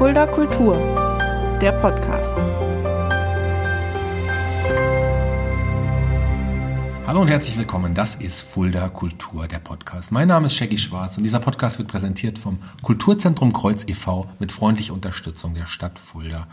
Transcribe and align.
Fulda 0.00 0.26
Kultur, 0.26 0.78
der 1.60 1.72
Podcast. 1.72 2.38
Hallo 7.06 7.20
und 7.20 7.28
herzlich 7.28 7.58
willkommen. 7.58 7.92
Das 7.92 8.14
ist 8.14 8.40
Fulda 8.40 8.88
Kultur, 8.88 9.46
der 9.46 9.58
Podcast. 9.58 10.10
Mein 10.10 10.28
Name 10.28 10.46
ist 10.46 10.54
Shaggy 10.54 10.78
Schwarz 10.78 11.18
und 11.18 11.24
dieser 11.24 11.38
Podcast 11.38 11.78
wird 11.78 11.88
präsentiert 11.88 12.38
vom 12.38 12.60
Kulturzentrum 12.80 13.52
Kreuz 13.52 13.84
e.V. 13.86 14.26
mit 14.38 14.52
freundlicher 14.52 14.94
Unterstützung 14.94 15.52
der 15.52 15.66
Stadt 15.66 15.98
Fulda. 15.98 16.46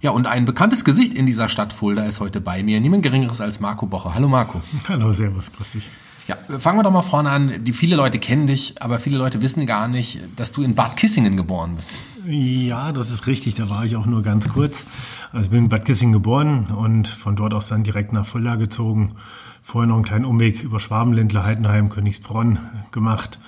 Ja, 0.00 0.10
und 0.10 0.26
ein 0.26 0.44
bekanntes 0.44 0.84
Gesicht 0.84 1.14
in 1.14 1.26
dieser 1.26 1.48
Stadt 1.48 1.72
Fulda 1.72 2.06
ist 2.06 2.18
heute 2.18 2.40
bei 2.40 2.64
mir. 2.64 2.80
Niemand 2.80 3.04
Geringeres 3.04 3.40
als 3.40 3.60
Marco 3.60 3.86
Bocher. 3.86 4.16
Hallo 4.16 4.26
Marco. 4.26 4.60
Hallo, 4.88 5.12
Servus, 5.12 5.52
grüß 5.52 5.70
dich. 5.70 5.90
Ja, 6.26 6.36
fangen 6.58 6.80
wir 6.80 6.82
doch 6.82 6.90
mal 6.90 7.02
vorne 7.02 7.30
an. 7.30 7.64
Die 7.64 7.72
viele 7.72 7.94
Leute 7.94 8.18
kennen 8.18 8.48
dich, 8.48 8.82
aber 8.82 8.98
viele 8.98 9.16
Leute 9.16 9.42
wissen 9.42 9.64
gar 9.64 9.86
nicht, 9.86 10.18
dass 10.34 10.50
du 10.50 10.64
in 10.64 10.74
Bad 10.74 10.96
Kissingen 10.96 11.36
geboren 11.36 11.76
bist. 11.76 11.90
Ja, 12.26 12.92
das 12.92 13.10
ist 13.10 13.26
richtig. 13.26 13.54
Da 13.54 13.70
war 13.70 13.84
ich 13.84 13.96
auch 13.96 14.06
nur 14.06 14.22
ganz 14.22 14.48
kurz. 14.48 14.86
Also 15.32 15.46
ich 15.46 15.50
bin 15.50 15.64
in 15.64 15.68
Bad 15.68 15.84
Kissingen 15.84 16.12
geboren 16.12 16.66
und 16.66 17.08
von 17.08 17.36
dort 17.36 17.54
aus 17.54 17.68
dann 17.68 17.82
direkt 17.82 18.12
nach 18.12 18.26
Fulda 18.26 18.56
gezogen. 18.56 19.16
Vorher 19.62 19.88
noch 19.88 19.96
einen 19.96 20.04
kleinen 20.04 20.24
Umweg 20.24 20.62
über 20.62 20.80
Schwabenländler, 20.80 21.44
Heidenheim, 21.44 21.88
Königsbronn 21.88 22.58
gemacht. 22.90 23.38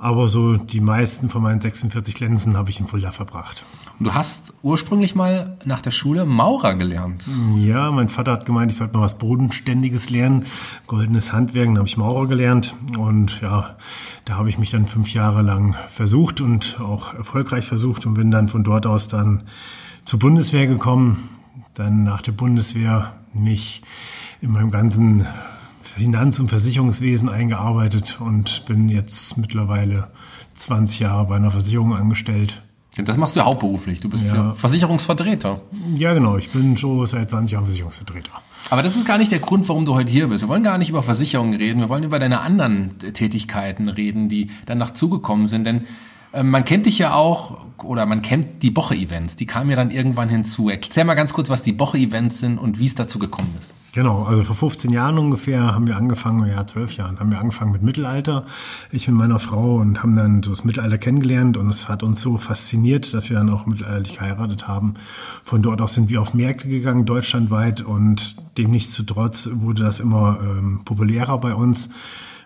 Aber 0.00 0.28
so 0.28 0.56
die 0.56 0.80
meisten 0.80 1.28
von 1.28 1.42
meinen 1.42 1.60
46 1.60 2.20
Lenzen 2.20 2.56
habe 2.56 2.70
ich 2.70 2.78
in 2.78 2.86
Fulda 2.86 3.10
verbracht. 3.10 3.64
Du 3.98 4.14
hast 4.14 4.54
ursprünglich 4.62 5.16
mal 5.16 5.58
nach 5.64 5.82
der 5.82 5.90
Schule 5.90 6.24
Maurer 6.24 6.76
gelernt. 6.76 7.24
Ja, 7.56 7.90
mein 7.90 8.08
Vater 8.08 8.30
hat 8.30 8.46
gemeint, 8.46 8.70
ich 8.70 8.78
sollte 8.78 8.96
mal 8.96 9.02
was 9.02 9.18
Bodenständiges 9.18 10.08
lernen. 10.08 10.46
Goldenes 10.86 11.32
Handwerk, 11.32 11.66
dann 11.66 11.78
habe 11.78 11.88
ich 11.88 11.96
Maurer 11.96 12.28
gelernt. 12.28 12.76
Und 12.96 13.40
ja, 13.40 13.76
da 14.24 14.36
habe 14.36 14.48
ich 14.48 14.56
mich 14.56 14.70
dann 14.70 14.86
fünf 14.86 15.12
Jahre 15.12 15.42
lang 15.42 15.74
versucht 15.88 16.40
und 16.40 16.78
auch 16.80 17.14
erfolgreich 17.14 17.64
versucht 17.66 18.06
und 18.06 18.14
bin 18.14 18.30
dann 18.30 18.48
von 18.48 18.62
dort 18.62 18.86
aus 18.86 19.08
dann 19.08 19.42
zur 20.04 20.20
Bundeswehr 20.20 20.68
gekommen. 20.68 21.28
Dann 21.74 22.04
nach 22.04 22.22
der 22.22 22.32
Bundeswehr 22.32 23.14
mich 23.34 23.82
in 24.40 24.52
meinem 24.52 24.70
ganzen 24.70 25.26
Finanz- 25.98 26.38
und 26.40 26.48
Versicherungswesen 26.48 27.28
eingearbeitet 27.28 28.20
und 28.20 28.64
bin 28.66 28.88
jetzt 28.88 29.36
mittlerweile 29.36 30.08
20 30.54 31.00
Jahre 31.00 31.26
bei 31.26 31.36
einer 31.36 31.50
Versicherung 31.50 31.94
angestellt. 31.94 32.62
Das 32.96 33.16
machst 33.16 33.36
du 33.36 33.40
ja 33.40 33.46
hauptberuflich. 33.46 34.00
Du 34.00 34.08
bist 34.08 34.26
ja. 34.26 34.34
ja 34.34 34.54
Versicherungsvertreter. 34.54 35.60
Ja, 35.94 36.14
genau. 36.14 36.36
Ich 36.36 36.50
bin 36.50 36.76
schon 36.76 37.04
seit 37.06 37.30
20 37.30 37.52
Jahren 37.52 37.64
Versicherungsvertreter. 37.64 38.32
Aber 38.70 38.82
das 38.82 38.96
ist 38.96 39.06
gar 39.06 39.18
nicht 39.18 39.30
der 39.30 39.38
Grund, 39.38 39.68
warum 39.68 39.84
du 39.84 39.94
heute 39.94 40.10
hier 40.10 40.28
bist. 40.28 40.44
Wir 40.44 40.48
wollen 40.48 40.62
gar 40.62 40.78
nicht 40.78 40.90
über 40.90 41.02
Versicherungen 41.02 41.54
reden. 41.54 41.78
Wir 41.78 41.88
wollen 41.88 42.02
über 42.02 42.18
deine 42.18 42.40
anderen 42.40 42.98
Tätigkeiten 42.98 43.88
reden, 43.88 44.28
die 44.28 44.50
danach 44.66 44.92
zugekommen 44.92 45.46
sind. 45.46 45.64
Denn 45.64 45.84
äh, 46.32 46.42
man 46.42 46.64
kennt 46.64 46.86
dich 46.86 46.98
ja 46.98 47.14
auch 47.14 47.58
oder 47.82 48.06
man 48.06 48.22
kennt 48.22 48.62
die 48.62 48.70
Boche-Events, 48.70 49.36
die 49.36 49.46
kamen 49.46 49.70
ja 49.70 49.76
dann 49.76 49.90
irgendwann 49.90 50.28
hinzu. 50.28 50.68
Erzähl 50.68 51.04
mal 51.04 51.14
ganz 51.14 51.32
kurz, 51.32 51.48
was 51.48 51.62
die 51.62 51.72
Boche-Events 51.72 52.40
sind 52.40 52.58
und 52.58 52.78
wie 52.78 52.86
es 52.86 52.94
dazu 52.94 53.18
gekommen 53.18 53.54
ist. 53.58 53.74
Genau, 53.92 54.24
also 54.24 54.42
vor 54.42 54.54
15 54.54 54.90
Jahren 54.92 55.16
ungefähr 55.18 55.74
haben 55.74 55.86
wir 55.86 55.96
angefangen, 55.96 56.46
ja, 56.46 56.66
12 56.66 56.96
Jahren 56.96 57.18
haben 57.18 57.32
wir 57.32 57.38
angefangen 57.38 57.72
mit 57.72 57.82
Mittelalter. 57.82 58.44
Ich 58.92 59.08
mit 59.08 59.16
meiner 59.16 59.38
Frau 59.38 59.76
und 59.76 60.02
haben 60.02 60.14
dann 60.14 60.42
so 60.42 60.50
das 60.50 60.62
Mittelalter 60.64 60.98
kennengelernt 60.98 61.56
und 61.56 61.70
es 61.70 61.88
hat 61.88 62.02
uns 62.02 62.20
so 62.20 62.36
fasziniert, 62.36 63.14
dass 63.14 63.30
wir 63.30 63.38
dann 63.38 63.48
auch 63.48 63.64
mittelalterlich 63.64 64.18
geheiratet 64.18 64.68
haben. 64.68 64.94
Von 65.42 65.62
dort 65.62 65.80
aus 65.80 65.94
sind 65.94 66.10
wir 66.10 66.20
auf 66.20 66.34
Märkte 66.34 66.68
gegangen, 66.68 67.06
deutschlandweit 67.06 67.80
und 67.80 68.36
dem 68.58 68.70
nichtsdestotrotz 68.70 69.48
wurde 69.54 69.82
das 69.84 70.00
immer 70.00 70.38
ähm, 70.42 70.82
populärer 70.84 71.38
bei 71.38 71.54
uns. 71.54 71.90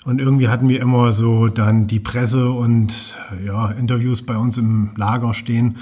Und 0.05 0.21
irgendwie 0.21 0.49
hatten 0.49 0.69
wir 0.69 0.81
immer 0.81 1.11
so 1.13 1.49
dann 1.49 1.87
die 1.89 2.01
Presse 2.01 2.51
und 2.51 3.17
ja, 3.45 3.71
Interviews 3.71 4.23
bei 4.23 4.37
uns 4.37 4.59
im 4.59 4.91
Lager 4.97 5.35
stehen. 5.35 5.79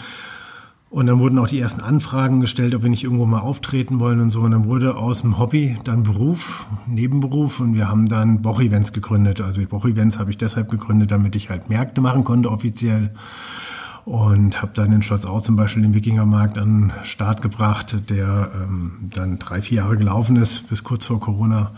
Und 0.91 1.07
dann 1.07 1.21
wurden 1.21 1.39
auch 1.39 1.47
die 1.47 1.61
ersten 1.61 1.81
Anfragen 1.81 2.41
gestellt, 2.41 2.75
ob 2.75 2.83
wir 2.83 2.91
nicht 2.91 3.05
irgendwo 3.05 3.25
mal 3.25 3.39
auftreten 3.39 4.01
wollen 4.01 4.21
und 4.21 4.33
so. 4.33 4.41
Und 4.41 4.51
dann 4.51 4.65
wurde 4.65 4.97
aus 4.97 5.23
dem 5.23 5.39
Hobby 5.39 5.79
dann 5.85 6.03
Beruf, 6.03 6.67
Nebenberuf. 6.89 7.61
Und 7.61 7.75
wir 7.75 7.89
haben 7.89 8.07
dann 8.07 8.43
Boch-Events 8.43 8.93
gegründet. 8.93 9.41
Also 9.41 9.65
Boch-Events 9.65 10.19
habe 10.19 10.31
ich 10.33 10.37
deshalb 10.37 10.69
gegründet, 10.69 11.13
damit 11.13 11.37
ich 11.37 11.49
halt 11.49 11.69
Märkte 11.69 12.01
machen 12.01 12.25
konnte 12.25 12.51
offiziell. 12.51 13.13
Und 14.05 14.61
habe 14.61 14.73
dann 14.75 14.91
in 14.91 15.03
Schlossau 15.03 15.39
zum 15.39 15.55
Beispiel 15.55 15.85
den 15.85 15.95
Wikingermarkt 15.95 16.59
an 16.59 16.89
den 16.89 16.93
Start 17.05 17.41
gebracht, 17.41 18.11
der 18.11 18.51
ähm, 18.53 19.11
dann 19.15 19.39
drei, 19.39 19.63
vier 19.63 19.79
Jahre 19.79 19.97
gelaufen 19.97 20.35
ist, 20.35 20.69
bis 20.71 20.83
kurz 20.83 21.07
vor 21.07 21.21
Corona. 21.21 21.71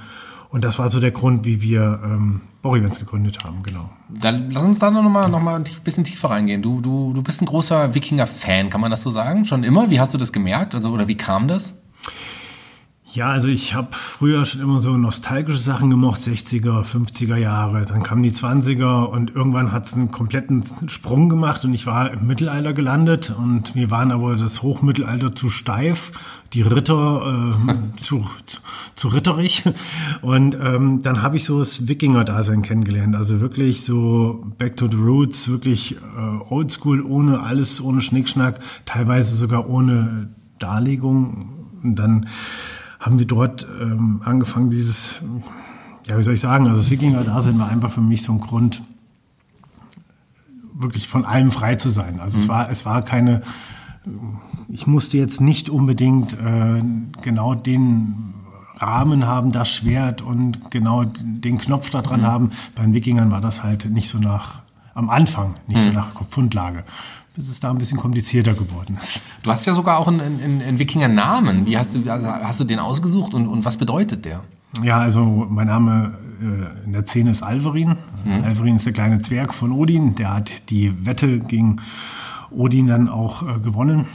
Und 0.52 0.64
das 0.64 0.78
war 0.78 0.90
so 0.90 1.00
der 1.00 1.12
Grund, 1.12 1.46
wie 1.46 1.62
wir 1.62 1.98
ähm, 2.04 2.42
Bauevents 2.60 3.00
gegründet 3.00 3.42
haben, 3.42 3.62
genau. 3.62 3.88
Dann 4.10 4.50
lass 4.50 4.62
uns 4.62 4.78
da 4.78 4.90
noch 4.90 5.02
mal, 5.02 5.26
noch 5.28 5.40
mal 5.40 5.56
ein 5.56 5.64
bisschen 5.82 6.04
tiefer 6.04 6.28
reingehen. 6.28 6.60
Du, 6.60 6.82
du, 6.82 7.14
du 7.14 7.22
bist 7.22 7.40
ein 7.40 7.46
großer 7.46 7.94
Wikinger-Fan, 7.94 8.68
kann 8.68 8.82
man 8.82 8.90
das 8.90 9.02
so 9.02 9.10
sagen? 9.10 9.46
Schon 9.46 9.64
immer? 9.64 9.88
Wie 9.88 9.98
hast 9.98 10.12
du 10.12 10.18
das 10.18 10.30
gemerkt? 10.30 10.74
Also, 10.74 10.90
oder 10.90 11.08
wie 11.08 11.16
kam 11.16 11.48
das? 11.48 11.81
Ja, 13.14 13.28
also 13.28 13.48
ich 13.48 13.74
habe 13.74 13.88
früher 13.90 14.46
schon 14.46 14.62
immer 14.62 14.78
so 14.78 14.96
nostalgische 14.96 15.58
Sachen 15.58 15.90
gemocht, 15.90 16.18
60er, 16.18 16.82
50er 16.82 17.36
Jahre. 17.36 17.84
Dann 17.84 18.02
kamen 18.02 18.22
die 18.22 18.30
20er 18.30 19.04
und 19.04 19.34
irgendwann 19.36 19.70
hat 19.70 19.84
es 19.84 19.92
einen 19.92 20.10
kompletten 20.10 20.64
Sprung 20.88 21.28
gemacht 21.28 21.62
und 21.66 21.74
ich 21.74 21.84
war 21.84 22.10
im 22.10 22.26
Mittelalter 22.26 22.72
gelandet 22.72 23.34
und 23.36 23.74
mir 23.74 23.90
waren 23.90 24.12
aber 24.12 24.36
das 24.36 24.62
Hochmittelalter 24.62 25.34
zu 25.34 25.50
steif, 25.50 26.12
die 26.54 26.62
Ritter 26.62 27.54
äh, 27.68 28.02
zu, 28.02 28.24
zu, 28.46 28.60
zu 28.96 29.08
ritterig. 29.08 29.64
Und 30.22 30.56
ähm, 30.58 31.02
dann 31.02 31.20
habe 31.20 31.36
ich 31.36 31.44
so 31.44 31.58
das 31.58 31.88
Wikinger-Dasein 31.88 32.62
kennengelernt. 32.62 33.14
Also 33.14 33.42
wirklich 33.42 33.84
so 33.84 34.42
back 34.56 34.78
to 34.78 34.88
the 34.90 34.96
roots, 34.96 35.50
wirklich 35.50 35.96
äh, 35.96 35.98
oldschool, 36.48 37.02
ohne 37.02 37.42
alles, 37.42 37.82
ohne 37.82 38.00
Schnickschnack, 38.00 38.58
teilweise 38.86 39.36
sogar 39.36 39.68
ohne 39.68 40.30
Darlegung. 40.58 41.58
Und 41.82 41.96
dann 41.96 42.26
haben 43.02 43.18
wir 43.18 43.26
dort 43.26 43.66
ähm, 43.80 44.22
angefangen, 44.24 44.70
dieses, 44.70 45.20
ja, 46.06 46.16
wie 46.16 46.22
soll 46.22 46.34
ich 46.34 46.40
sagen, 46.40 46.68
also 46.68 46.80
das 46.80 46.90
Wikinger-Dasein 46.90 47.58
war 47.58 47.68
einfach 47.68 47.90
für 47.90 48.00
mich 48.00 48.22
so 48.22 48.32
ein 48.32 48.40
Grund, 48.40 48.82
wirklich 50.72 51.08
von 51.08 51.24
allem 51.24 51.50
frei 51.50 51.74
zu 51.74 51.90
sein. 51.90 52.20
Also 52.20 52.36
mhm. 52.36 52.42
es 52.42 52.48
war, 52.48 52.70
es 52.70 52.86
war 52.86 53.02
keine, 53.02 53.42
ich 54.68 54.86
musste 54.86 55.18
jetzt 55.18 55.40
nicht 55.40 55.68
unbedingt 55.68 56.34
äh, 56.34 56.82
genau 57.22 57.54
den 57.56 58.34
Rahmen 58.76 59.26
haben, 59.26 59.50
das 59.50 59.68
Schwert 59.68 60.22
und 60.22 60.70
genau 60.70 61.04
den 61.04 61.58
Knopf 61.58 61.90
da 61.90 62.02
dran 62.02 62.20
mhm. 62.20 62.26
haben. 62.26 62.50
Bei 62.76 62.84
den 62.84 62.94
Wikingern 62.94 63.32
war 63.32 63.40
das 63.40 63.64
halt 63.64 63.90
nicht 63.90 64.08
so 64.08 64.18
nach, 64.18 64.62
am 64.94 65.10
Anfang, 65.10 65.56
nicht 65.66 65.84
mhm. 65.84 65.88
so 65.88 65.92
nach 65.92 66.22
Fundlage 66.28 66.84
bis 67.34 67.48
es 67.48 67.60
da 67.60 67.70
ein 67.70 67.78
bisschen 67.78 67.98
komplizierter 67.98 68.54
geworden 68.54 68.98
ist. 69.00 69.22
Du 69.42 69.50
hast 69.50 69.66
ja 69.66 69.74
sogar 69.74 69.98
auch 69.98 70.08
einen, 70.08 70.20
einen, 70.20 70.62
einen 70.62 70.78
Wikinger-Namen. 70.78 71.66
Wie 71.66 71.78
hast 71.78 71.94
du, 71.94 72.10
also 72.10 72.26
hast 72.26 72.60
du 72.60 72.64
den 72.64 72.78
ausgesucht 72.78 73.34
und, 73.34 73.46
und 73.46 73.64
was 73.64 73.76
bedeutet 73.76 74.24
der? 74.24 74.42
Ja, 74.82 74.98
also 74.98 75.46
mein 75.48 75.66
Name 75.66 76.14
äh, 76.40 76.84
in 76.86 76.92
der 76.92 77.04
Szene 77.04 77.30
ist 77.30 77.42
Alverin. 77.42 77.96
Mhm. 78.24 78.44
Alverin 78.44 78.76
ist 78.76 78.86
der 78.86 78.92
kleine 78.92 79.18
Zwerg 79.18 79.54
von 79.54 79.72
Odin. 79.72 80.14
Der 80.14 80.34
hat 80.34 80.70
die 80.70 81.06
Wette 81.06 81.38
gegen 81.38 81.76
Odin 82.50 82.86
dann 82.86 83.08
auch 83.08 83.42
äh, 83.42 83.60
gewonnen. 83.60 84.06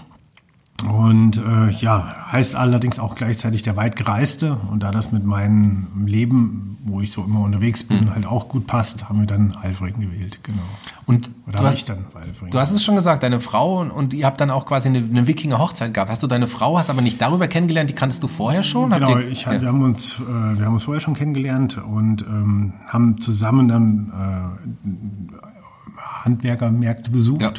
Und 0.86 1.38
äh, 1.38 1.70
ja, 1.72 2.28
heißt 2.32 2.56
allerdings 2.56 3.00
auch 3.00 3.16
gleichzeitig 3.16 3.64
der 3.64 3.76
weitgereiste. 3.76 4.60
Und 4.70 4.84
da 4.84 4.92
das 4.92 5.12
mit 5.12 5.26
meinem 5.26 5.88
Leben, 6.06 6.78
wo 6.84 7.02
ich 7.02 7.12
so 7.12 7.24
immer 7.24 7.42
unterwegs 7.42 7.84
bin, 7.84 8.06
mhm. 8.06 8.14
halt 8.14 8.26
auch 8.28 8.48
gut 8.48 8.68
passt, 8.68 9.10
haben 9.10 9.20
wir 9.20 9.26
dann 9.26 9.58
Alfred 9.60 10.00
gewählt, 10.00 10.40
genau. 10.44 10.62
Und 11.08 11.32
Oder 11.48 11.58
du 11.58 11.66
hast, 11.66 11.90
dann 11.90 12.06
Alfred. 12.14 12.54
Du 12.54 12.60
hast 12.60 12.72
es 12.72 12.84
schon 12.84 12.96
gesagt, 12.96 13.24
deine 13.24 13.40
Frau 13.40 13.80
und, 13.82 13.90
und 13.90 14.14
ihr 14.14 14.28
habt 14.28 14.40
dann 14.40 14.52
auch 14.52 14.68
quasi 14.68 14.88
eine, 14.90 15.00
eine 15.00 15.26
Wikinger-Hochzeit 15.26 15.96
gehabt. 15.96 16.12
Hast 16.12 16.22
du 16.22 16.28
deine 16.28 16.46
Frau, 16.46 16.78
hast 16.78 16.92
aber 16.92 17.02
nicht 17.02 17.20
darüber 17.20 17.48
kennengelernt, 17.48 17.90
die 17.90 17.96
kanntest 17.96 18.22
du 18.22 18.28
vorher 18.28 18.62
schon? 18.62 18.92
Genau, 18.92 19.18
ihr, 19.18 19.30
ich, 19.30 19.46
ja. 19.46 19.60
wir, 19.60 19.68
haben 19.68 19.82
uns, 19.82 20.20
äh, 20.20 20.60
wir 20.60 20.66
haben 20.66 20.74
uns 20.74 20.84
vorher 20.84 21.02
schon 21.02 21.16
kennengelernt 21.16 21.80
und 21.84 22.22
ähm, 22.22 22.74
haben 22.86 23.20
zusammen 23.20 23.68
dann 23.68 24.58
äh, 24.86 26.00
Handwerkermärkte 26.24 27.10
besucht. 27.10 27.42
Ja 27.42 27.52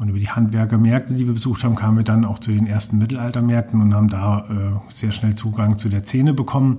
und 0.00 0.08
über 0.08 0.18
die 0.18 0.28
Handwerkermärkte, 0.28 1.14
die 1.14 1.26
wir 1.26 1.34
besucht 1.34 1.62
haben, 1.62 1.76
kamen 1.76 1.98
wir 1.98 2.04
dann 2.04 2.24
auch 2.24 2.38
zu 2.38 2.50
den 2.50 2.66
ersten 2.66 2.98
Mittelaltermärkten 2.98 3.80
und 3.80 3.94
haben 3.94 4.08
da 4.08 4.40
äh, 4.48 4.92
sehr 4.92 5.12
schnell 5.12 5.34
Zugang 5.34 5.78
zu 5.78 5.88
der 5.88 6.02
Szene 6.02 6.34
bekommen. 6.34 6.78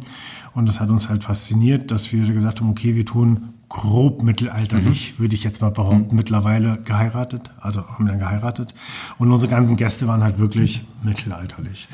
Und 0.53 0.67
das 0.67 0.79
hat 0.79 0.89
uns 0.89 1.09
halt 1.09 1.23
fasziniert, 1.23 1.91
dass 1.91 2.11
wir 2.11 2.31
gesagt 2.33 2.59
haben, 2.59 2.69
okay, 2.69 2.95
wir 2.95 3.05
tun 3.05 3.53
grob 3.69 4.21
mittelalterlich, 4.21 5.13
mhm. 5.13 5.23
würde 5.23 5.35
ich 5.35 5.43
jetzt 5.43 5.61
mal 5.61 5.71
behaupten, 5.71 6.11
mhm. 6.11 6.15
mittlerweile 6.15 6.77
geheiratet, 6.83 7.51
also 7.59 7.87
haben 7.87 8.05
dann 8.05 8.19
geheiratet. 8.19 8.73
Und 9.17 9.31
unsere 9.31 9.49
ganzen 9.49 9.75
Gäste 9.77 10.07
waren 10.07 10.23
halt 10.23 10.37
wirklich 10.37 10.85
mittelalterlich. 11.03 11.87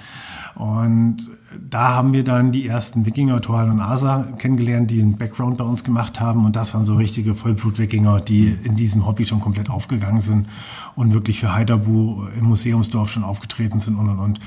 Und 0.55 1.29
da 1.69 1.93
haben 1.93 2.13
wir 2.13 2.23
dann 2.23 2.51
die 2.51 2.67
ersten 2.67 3.05
Wikinger, 3.05 3.41
Thorhal 3.41 3.69
und 3.69 3.79
Asa, 3.79 4.27
kennengelernt, 4.37 4.91
die 4.91 5.01
einen 5.01 5.17
Background 5.17 5.57
bei 5.57 5.63
uns 5.63 5.83
gemacht 5.83 6.19
haben. 6.19 6.45
Und 6.45 6.55
das 6.55 6.73
waren 6.73 6.85
so 6.85 6.95
richtige 6.95 7.35
Vollblut-Wikinger, 7.35 8.19
die 8.21 8.57
in 8.63 8.75
diesem 8.75 9.05
Hobby 9.05 9.25
schon 9.25 9.39
komplett 9.39 9.69
aufgegangen 9.69 10.21
sind 10.21 10.47
und 10.95 11.13
wirklich 11.13 11.39
für 11.39 11.53
Heiderbu 11.53 12.27
im 12.37 12.45
Museumsdorf 12.45 13.09
schon 13.09 13.23
aufgetreten 13.23 13.79
sind 13.79 13.95
und 13.97 14.09
und 14.09 14.19
und. 14.19 14.39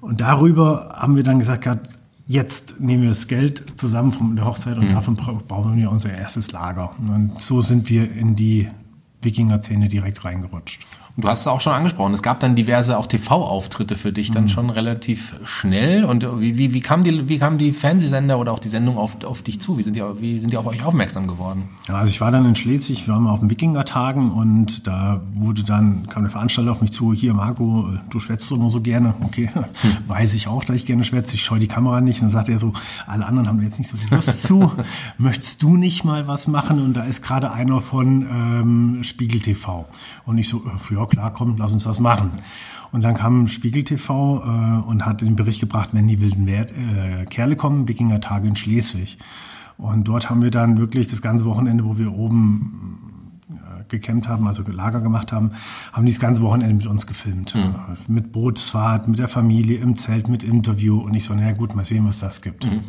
Und 0.00 0.20
darüber 0.20 0.94
haben 0.96 1.16
wir 1.16 1.22
dann 1.22 1.38
gesagt, 1.38 1.68
jetzt 2.26 2.80
nehmen 2.80 3.02
wir 3.02 3.10
das 3.10 3.26
Geld 3.26 3.64
zusammen 3.76 4.12
von 4.12 4.36
der 4.36 4.44
Hochzeit 4.44 4.78
und 4.78 4.84
mhm. 4.84 4.94
davon 4.94 5.16
bauen 5.48 5.76
wir 5.76 5.90
unser 5.90 6.12
erstes 6.12 6.52
Lager. 6.52 6.94
Und 6.98 7.40
so 7.40 7.60
sind 7.60 7.90
wir 7.90 8.10
in 8.10 8.36
die 8.36 8.68
Wikinger-Szene 9.22 9.88
direkt 9.88 10.24
reingerutscht. 10.24 10.84
Und 11.20 11.24
du 11.24 11.28
hast 11.28 11.40
es 11.40 11.46
auch 11.48 11.60
schon 11.60 11.74
angesprochen, 11.74 12.14
es 12.14 12.22
gab 12.22 12.40
dann 12.40 12.54
diverse 12.54 12.96
auch 12.96 13.06
TV-Auftritte 13.06 13.94
für 13.94 14.10
dich 14.10 14.30
dann 14.30 14.44
mhm. 14.44 14.48
schon 14.48 14.70
relativ 14.70 15.34
schnell. 15.44 16.02
Und 16.02 16.26
wie, 16.40 16.56
wie, 16.56 16.72
wie, 16.72 16.80
kam 16.80 17.04
die, 17.04 17.28
wie 17.28 17.38
kamen 17.38 17.58
die 17.58 17.72
Fernsehsender 17.72 18.38
oder 18.38 18.52
auch 18.52 18.58
die 18.58 18.70
Sendung 18.70 18.96
auf, 18.96 19.22
auf 19.24 19.42
dich 19.42 19.60
zu? 19.60 19.76
Wie 19.76 19.82
sind, 19.82 19.96
die, 19.96 20.02
wie 20.18 20.38
sind 20.38 20.50
die 20.50 20.56
auf 20.56 20.64
euch 20.66 20.82
aufmerksam 20.82 21.26
geworden? 21.26 21.64
Ja, 21.88 21.96
also 21.96 22.10
ich 22.10 22.22
war 22.22 22.30
dann 22.30 22.46
in 22.46 22.56
Schleswig, 22.56 23.06
wir 23.06 23.12
waren 23.12 23.24
mal 23.24 23.32
auf 23.32 23.40
den 23.40 23.50
Wikinger-Tagen 23.50 24.30
und 24.30 24.86
da 24.86 25.20
wurde 25.34 25.62
dann, 25.62 26.08
kam 26.08 26.22
der 26.22 26.32
Veranstalter 26.32 26.72
auf 26.72 26.80
mich 26.80 26.92
zu, 26.92 27.12
hier 27.12 27.34
Marco, 27.34 27.90
du 28.08 28.18
schwätzt 28.18 28.50
immer 28.50 28.70
so 28.70 28.80
gerne. 28.80 29.12
Okay, 29.22 29.50
hm. 29.52 29.64
weiß 30.08 30.32
ich 30.32 30.48
auch, 30.48 30.64
dass 30.64 30.76
ich 30.76 30.86
gerne 30.86 31.04
schwätze, 31.04 31.34
ich 31.34 31.44
scheue 31.44 31.60
die 31.60 31.68
Kamera 31.68 32.00
nicht. 32.00 32.22
Und 32.22 32.28
dann 32.28 32.32
sagt 32.32 32.48
er 32.48 32.56
so, 32.56 32.72
alle 33.06 33.26
anderen 33.26 33.46
haben 33.46 33.58
da 33.58 33.64
jetzt 33.64 33.78
nicht 33.78 33.88
so 33.88 33.98
die 33.98 34.14
Lust 34.14 34.42
zu. 34.44 34.72
Möchtest 35.18 35.62
du 35.62 35.76
nicht 35.76 36.02
mal 36.02 36.28
was 36.28 36.48
machen? 36.48 36.80
Und 36.80 36.94
da 36.94 37.02
ist 37.02 37.20
gerade 37.22 37.52
einer 37.52 37.82
von 37.82 38.22
ähm, 38.22 39.02
Spiegel 39.02 39.40
TV. 39.40 39.84
Und 40.24 40.38
ich 40.38 40.48
so, 40.48 40.64
äh, 40.64 40.94
ja 40.94 41.04
klar, 41.10 41.32
komm, 41.32 41.56
lass 41.58 41.72
uns 41.72 41.84
was 41.86 42.00
machen. 42.00 42.30
Und 42.92 43.04
dann 43.04 43.14
kam 43.14 43.46
Spiegel 43.46 43.84
TV 43.84 44.42
äh, 44.42 44.88
und 44.88 45.06
hat 45.06 45.20
den 45.20 45.36
Bericht 45.36 45.60
gebracht, 45.60 45.90
wenn 45.92 46.08
die 46.08 46.20
wilden 46.20 46.46
Wert, 46.46 46.72
äh, 46.72 47.24
Kerle 47.26 47.56
kommen, 47.56 47.86
Wikinger 47.86 48.20
Tage 48.20 48.48
in 48.48 48.56
Schleswig. 48.56 49.18
Und 49.78 50.04
dort 50.04 50.28
haben 50.28 50.42
wir 50.42 50.50
dann 50.50 50.78
wirklich 50.78 51.06
das 51.06 51.22
ganze 51.22 51.44
Wochenende, 51.44 51.84
wo 51.84 51.98
wir 51.98 52.12
oben 52.12 53.40
äh, 53.50 53.84
gekämmt 53.88 54.28
haben, 54.28 54.46
also 54.46 54.62
Lager 54.66 55.00
gemacht 55.00 55.32
haben, 55.32 55.52
haben 55.92 56.04
die 56.04 56.12
das 56.12 56.20
ganze 56.20 56.42
Wochenende 56.42 56.74
mit 56.74 56.86
uns 56.86 57.06
gefilmt. 57.06 57.54
Mhm. 57.54 57.74
Mit 58.08 58.32
Bootsfahrt, 58.32 59.06
mit 59.06 59.18
der 59.18 59.28
Familie, 59.28 59.78
im 59.78 59.96
Zelt, 59.96 60.28
mit 60.28 60.42
Interview. 60.42 60.98
Und 60.98 61.14
ich 61.14 61.24
so, 61.24 61.34
naja 61.34 61.52
gut, 61.52 61.74
mal 61.74 61.84
sehen, 61.84 62.06
was 62.06 62.18
das 62.18 62.42
gibt. 62.42 62.66
Mhm 62.66 62.80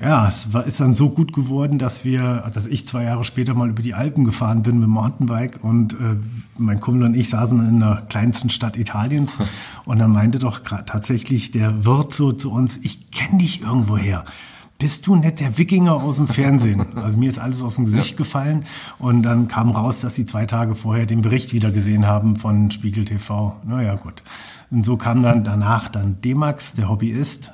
ja, 0.00 0.26
es 0.26 0.52
war, 0.52 0.66
ist 0.66 0.80
dann 0.80 0.94
so 0.94 1.10
gut 1.10 1.32
geworden, 1.32 1.78
dass 1.78 2.04
wir, 2.04 2.50
dass 2.52 2.66
ich 2.66 2.86
zwei 2.86 3.04
Jahre 3.04 3.22
später 3.22 3.54
mal 3.54 3.70
über 3.70 3.82
die 3.82 3.94
Alpen 3.94 4.24
gefahren 4.24 4.62
bin 4.62 4.76
mit 4.76 4.84
dem 4.84 4.90
Mountainbike 4.90 5.62
und 5.62 5.94
äh, 5.94 6.16
mein 6.58 6.80
Kumpel 6.80 7.04
und 7.04 7.14
ich 7.14 7.30
saßen 7.30 7.68
in 7.68 7.80
der 7.80 8.02
kleinsten 8.08 8.50
Stadt 8.50 8.76
Italiens 8.76 9.38
und 9.84 9.98
dann 10.00 10.10
meinte 10.10 10.38
doch 10.40 10.60
tatsächlich 10.60 11.52
der 11.52 11.84
Wirt 11.84 12.12
so 12.12 12.32
zu 12.32 12.50
uns, 12.50 12.78
ich 12.78 13.10
kenne 13.12 13.38
dich 13.38 13.62
irgendwoher. 13.62 14.24
Bist 14.78 15.06
du 15.06 15.16
nicht 15.16 15.40
der 15.40 15.56
Wikinger 15.56 15.94
aus 15.94 16.16
dem 16.16 16.28
Fernsehen? 16.28 16.84
Also 16.96 17.16
mir 17.18 17.28
ist 17.28 17.38
alles 17.38 17.62
aus 17.62 17.76
dem 17.76 17.84
Gesicht 17.84 18.12
ja. 18.12 18.16
gefallen 18.16 18.66
und 18.98 19.22
dann 19.22 19.46
kam 19.46 19.70
raus, 19.70 20.00
dass 20.00 20.16
sie 20.16 20.26
zwei 20.26 20.46
Tage 20.46 20.74
vorher 20.74 21.06
den 21.06 21.22
Bericht 21.22 21.52
wieder 21.52 21.70
gesehen 21.70 22.06
haben 22.06 22.36
von 22.36 22.70
Spiegel 22.70 23.04
TV. 23.04 23.56
Naja, 23.64 23.94
gut. 23.94 24.22
Und 24.70 24.84
so 24.84 24.96
kam 24.96 25.22
dann 25.22 25.44
danach 25.44 25.88
dann 25.88 26.20
D-Max, 26.20 26.74
der 26.74 26.88
Hobbyist, 26.88 27.52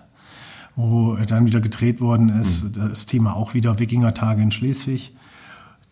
wo 0.76 1.16
dann 1.16 1.46
wieder 1.46 1.60
gedreht 1.60 2.00
worden 2.00 2.28
ist. 2.28 2.64
Mhm. 2.64 2.88
Das 2.88 3.06
Thema 3.06 3.36
auch 3.36 3.54
wieder 3.54 3.78
Wikingertage 3.78 4.42
in 4.42 4.50
Schleswig. 4.50 5.14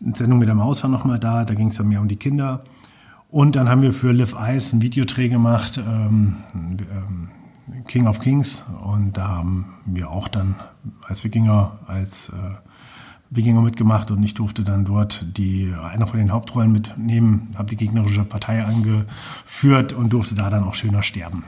Eine 0.03 0.15
Sendung 0.15 0.39
mit 0.39 0.47
der 0.47 0.55
Maus 0.55 0.83
war 0.83 0.89
nochmal 0.89 1.19
da, 1.19 1.45
da 1.45 1.53
ging 1.53 1.67
es 1.67 1.77
dann 1.77 1.87
mehr 1.87 2.01
um 2.01 2.07
die 2.07 2.15
Kinder. 2.15 2.63
Und 3.29 3.55
dann 3.55 3.69
haben 3.69 3.81
wir 3.81 3.93
für 3.93 4.11
Live 4.11 4.35
Ice 4.37 4.73
einen 4.73 4.81
Videodreh 4.81 5.29
gemacht, 5.29 5.77
ähm, 5.77 6.37
ähm, 6.53 7.29
King 7.87 8.07
of 8.07 8.19
Kings. 8.19 8.65
Und 8.83 9.17
da 9.17 9.27
haben 9.27 9.73
wir 9.85 10.09
auch 10.09 10.27
dann 10.27 10.55
als 11.07 11.23
Wikinger, 11.23 11.79
als 11.87 12.29
äh, 12.29 12.33
Wikinger 13.31 13.61
mitgemacht 13.61 14.11
und 14.11 14.21
ich 14.23 14.33
durfte 14.33 14.63
dann 14.63 14.83
dort 14.83 15.37
die, 15.37 15.73
einer 15.81 16.05
von 16.05 16.19
den 16.19 16.33
Hauptrollen 16.33 16.71
mitnehmen, 16.71 17.47
habe 17.57 17.69
die 17.69 17.77
gegnerische 17.77 18.25
Partei 18.25 18.65
angeführt 18.65 19.93
und 19.93 20.11
durfte 20.11 20.35
da 20.35 20.49
dann 20.49 20.65
auch 20.65 20.73
schöner 20.73 21.01
sterben. 21.01 21.45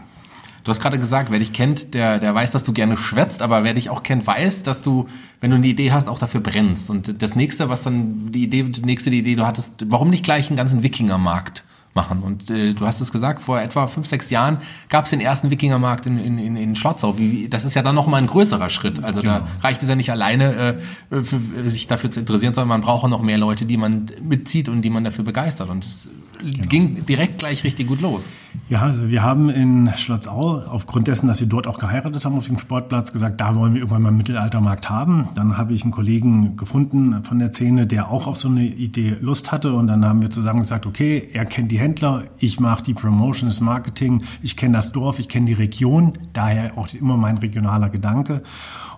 Du 0.64 0.70
hast 0.70 0.80
gerade 0.80 0.98
gesagt, 0.98 1.30
wer 1.30 1.40
dich 1.40 1.52
kennt, 1.52 1.94
der, 1.94 2.20
der 2.20 2.34
weiß, 2.34 2.52
dass 2.52 2.64
du 2.64 2.72
gerne 2.72 2.96
schwätzt, 2.96 3.42
aber 3.42 3.66
wer 3.66 3.74
dich 3.74 3.90
auch 3.90 4.02
kennt, 4.02 4.26
weiß, 4.26 4.64
dass 4.64 4.82
du, 4.82 5.10
wenn 5.42 5.52
du 5.52 5.58
eine 5.58 5.68
Idee 5.68 5.92
hast, 5.92 6.08
auch 6.08 6.20
dafür 6.20 6.40
brennst. 6.40 6.90
Und 6.90 7.22
das 7.22 7.36
nächste, 7.36 7.70
was 7.70 7.82
dann 7.82 8.32
die 8.32 8.46
Idee, 8.46 8.64
die 8.64 8.82
nächste 8.82 9.10
die 9.10 9.20
Idee 9.20 9.36
du 9.36 9.46
hattest, 9.46 9.84
warum 9.92 10.10
nicht 10.10 10.24
gleich 10.24 10.48
einen 10.48 10.56
ganzen 10.56 10.82
Wikingermarkt 10.82 11.66
machen? 11.96 12.24
Und 12.24 12.50
äh, 12.50 12.74
du 12.74 12.86
hast 12.86 13.02
es 13.02 13.12
gesagt, 13.12 13.42
vor 13.42 13.60
etwa 13.60 13.88
fünf, 13.88 14.08
sechs 14.08 14.30
Jahren 14.30 14.58
gab 14.88 15.04
es 15.04 15.12
den 15.12 15.20
ersten 15.20 15.52
Wikingermarkt 15.52 16.06
in, 16.06 16.18
in, 16.18 16.38
in, 16.38 16.56
in 16.56 16.76
Schlotzau. 16.78 17.18
Wie, 17.18 17.50
das 17.50 17.66
ist 17.66 17.74
ja 17.74 17.82
dann 17.82 17.96
nochmal 17.96 18.22
ein 18.22 18.28
größerer 18.28 18.70
Schritt. 18.70 19.04
Also 19.04 19.20
genau. 19.20 19.40
da 19.40 19.48
reicht 19.64 19.84
es 19.84 19.90
ja 19.90 19.96
nicht 19.96 20.12
alleine, 20.12 20.80
äh, 21.12 21.24
für, 21.24 21.42
sich 21.66 21.88
dafür 21.88 22.10
zu 22.10 22.22
interessieren, 22.22 22.54
sondern 22.54 22.70
man 22.70 22.82
braucht 22.82 23.04
auch 23.04 23.10
noch 23.10 23.22
mehr 23.22 23.38
Leute, 23.38 23.66
die 23.66 23.76
man 23.76 24.06
mitzieht 24.22 24.70
und 24.70 24.82
die 24.82 24.90
man 24.90 25.04
dafür 25.04 25.26
begeistert. 25.26 25.70
Und 25.70 25.84
das 25.84 26.08
genau. 26.40 26.68
ging 26.70 27.06
direkt 27.06 27.40
gleich 27.40 27.66
richtig 27.66 27.88
gut 27.88 28.00
los. 28.00 28.28
Ja, 28.70 28.82
also 28.82 29.10
wir 29.10 29.24
haben 29.24 29.50
in 29.50 29.92
Schlotzau, 29.96 30.62
aufgrund 30.68 31.08
dessen, 31.08 31.28
dass 31.28 31.40
wir 31.40 31.48
dort 31.48 31.68
auch 31.68 31.80
geheiratet 31.80 32.24
haben 32.24 32.38
auf 32.38 32.48
dem 32.48 32.60
Sportplatz, 32.60 33.12
gesagt, 33.12 33.42
da 33.42 33.56
wollen 33.56 33.74
wir 33.74 33.82
irgendwann 33.82 34.04
mal 34.04 34.10
einen 34.10 34.18
Mittelaltermarkt 34.18 34.90
haben. 34.90 35.30
Dann 35.34 35.58
habe 35.58 35.74
ich 35.74 35.84
einen 35.84 35.92
Kollegen 35.92 36.56
gefunden 36.56 37.24
von 37.24 37.40
der 37.40 37.52
Szene, 37.52 37.88
der 37.88 38.10
auch 38.10 38.28
auf 38.28 38.38
so 38.38 38.48
eine 38.48 38.66
Idee 38.66 39.18
Lust 39.20 39.52
hatte. 39.52 39.74
Und 39.74 39.88
dann 39.88 40.06
haben 40.06 40.22
wir 40.22 40.30
zusammen 40.30 40.60
gesagt, 40.60 40.86
okay, 40.86 41.30
er 41.34 41.46
kennt 41.46 41.72
die 41.72 41.80
Händler, 41.80 42.26
ich 42.38 42.60
mache 42.60 42.84
die 42.84 42.94
Promotion, 42.94 43.50
das 43.50 43.60
Marketing, 43.60 44.24
ich 44.42 44.56
kenne 44.56 44.78
das 44.78 44.92
Dorf, 44.92 45.20
ich 45.20 45.30
kenne 45.30 45.48
die 45.48 45.54
Region, 45.54 46.14
daher 46.34 46.78
auch 46.78 46.94
immer 46.94 47.18
mein 47.18 47.40
regionaler 47.40 47.90
Gedanke. 47.90 48.44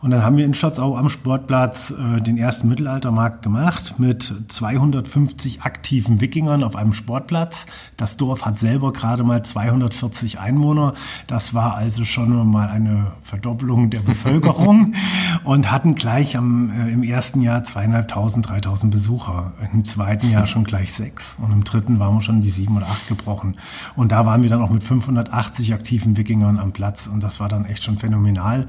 Und 0.02 0.12
dann 0.12 0.24
haben 0.24 0.38
wir 0.38 0.46
in 0.46 0.54
Schlotzau 0.54 0.96
am 0.98 1.10
Sportplatz 1.10 1.92
äh, 1.92 2.22
den 2.22 2.38
ersten 2.38 2.68
Mittelaltermarkt 2.68 3.42
gemacht 3.42 3.96
mit 3.98 4.22
250 4.50 5.64
aktiven 5.64 6.22
Wikingern 6.22 6.64
auf 6.64 6.76
einem 6.76 6.94
Sportplatz. 6.94 7.66
Das 7.98 8.18
Dorf 8.18 8.46
hat 8.46 8.60
selber 8.60 8.94
gerade 8.94 9.24
mal 9.24 9.42
240 9.46 10.40
Einwohner. 10.40 10.94
Das 11.28 11.54
war 11.54 11.76
also 11.76 12.06
schon 12.06 12.50
mal 12.50 12.68
eine 12.70 13.14
Verdoppelung 13.24 13.90
der 13.90 14.00
Bevölkerung 14.00 14.94
und 15.44 15.72
hatten 15.72 15.96
gleich 15.96 16.36
am, 16.36 16.70
äh, 16.70 16.92
im 16.92 17.04
ersten 17.04 17.42
Jahr 17.42 17.64
zweieinhalbtausend, 17.64 18.50
dreitausend 18.50 18.92
Besucher. 18.92 19.54
Im 19.74 19.86
zweiten 19.86 20.30
Jahr 20.30 20.48
schon 20.48 20.64
gleich 20.64 20.94
sechs 20.94 21.38
und 21.42 21.52
im 21.52 21.64
dritten 21.64 22.00
waren 22.00 22.16
wir 22.16 22.22
schon 22.22 22.42
die 22.42 22.50
sieben 22.50 22.78
oder 22.78 22.88
acht 22.88 23.08
gebrochen. 23.08 23.58
Und 23.96 24.12
da 24.12 24.26
waren 24.26 24.44
wir 24.44 24.50
dann 24.50 24.62
auch 24.62 24.70
mit 24.70 24.84
580 24.84 25.74
aktiven 25.74 26.18
Wikingern 26.18 26.60
am 26.60 26.72
Platz 26.72 27.08
und 27.08 27.24
das 27.24 27.40
war 27.40 27.50
dann 27.50 27.66
echt 27.66 27.84
schon 27.84 27.98
phänomenal. 27.98 28.68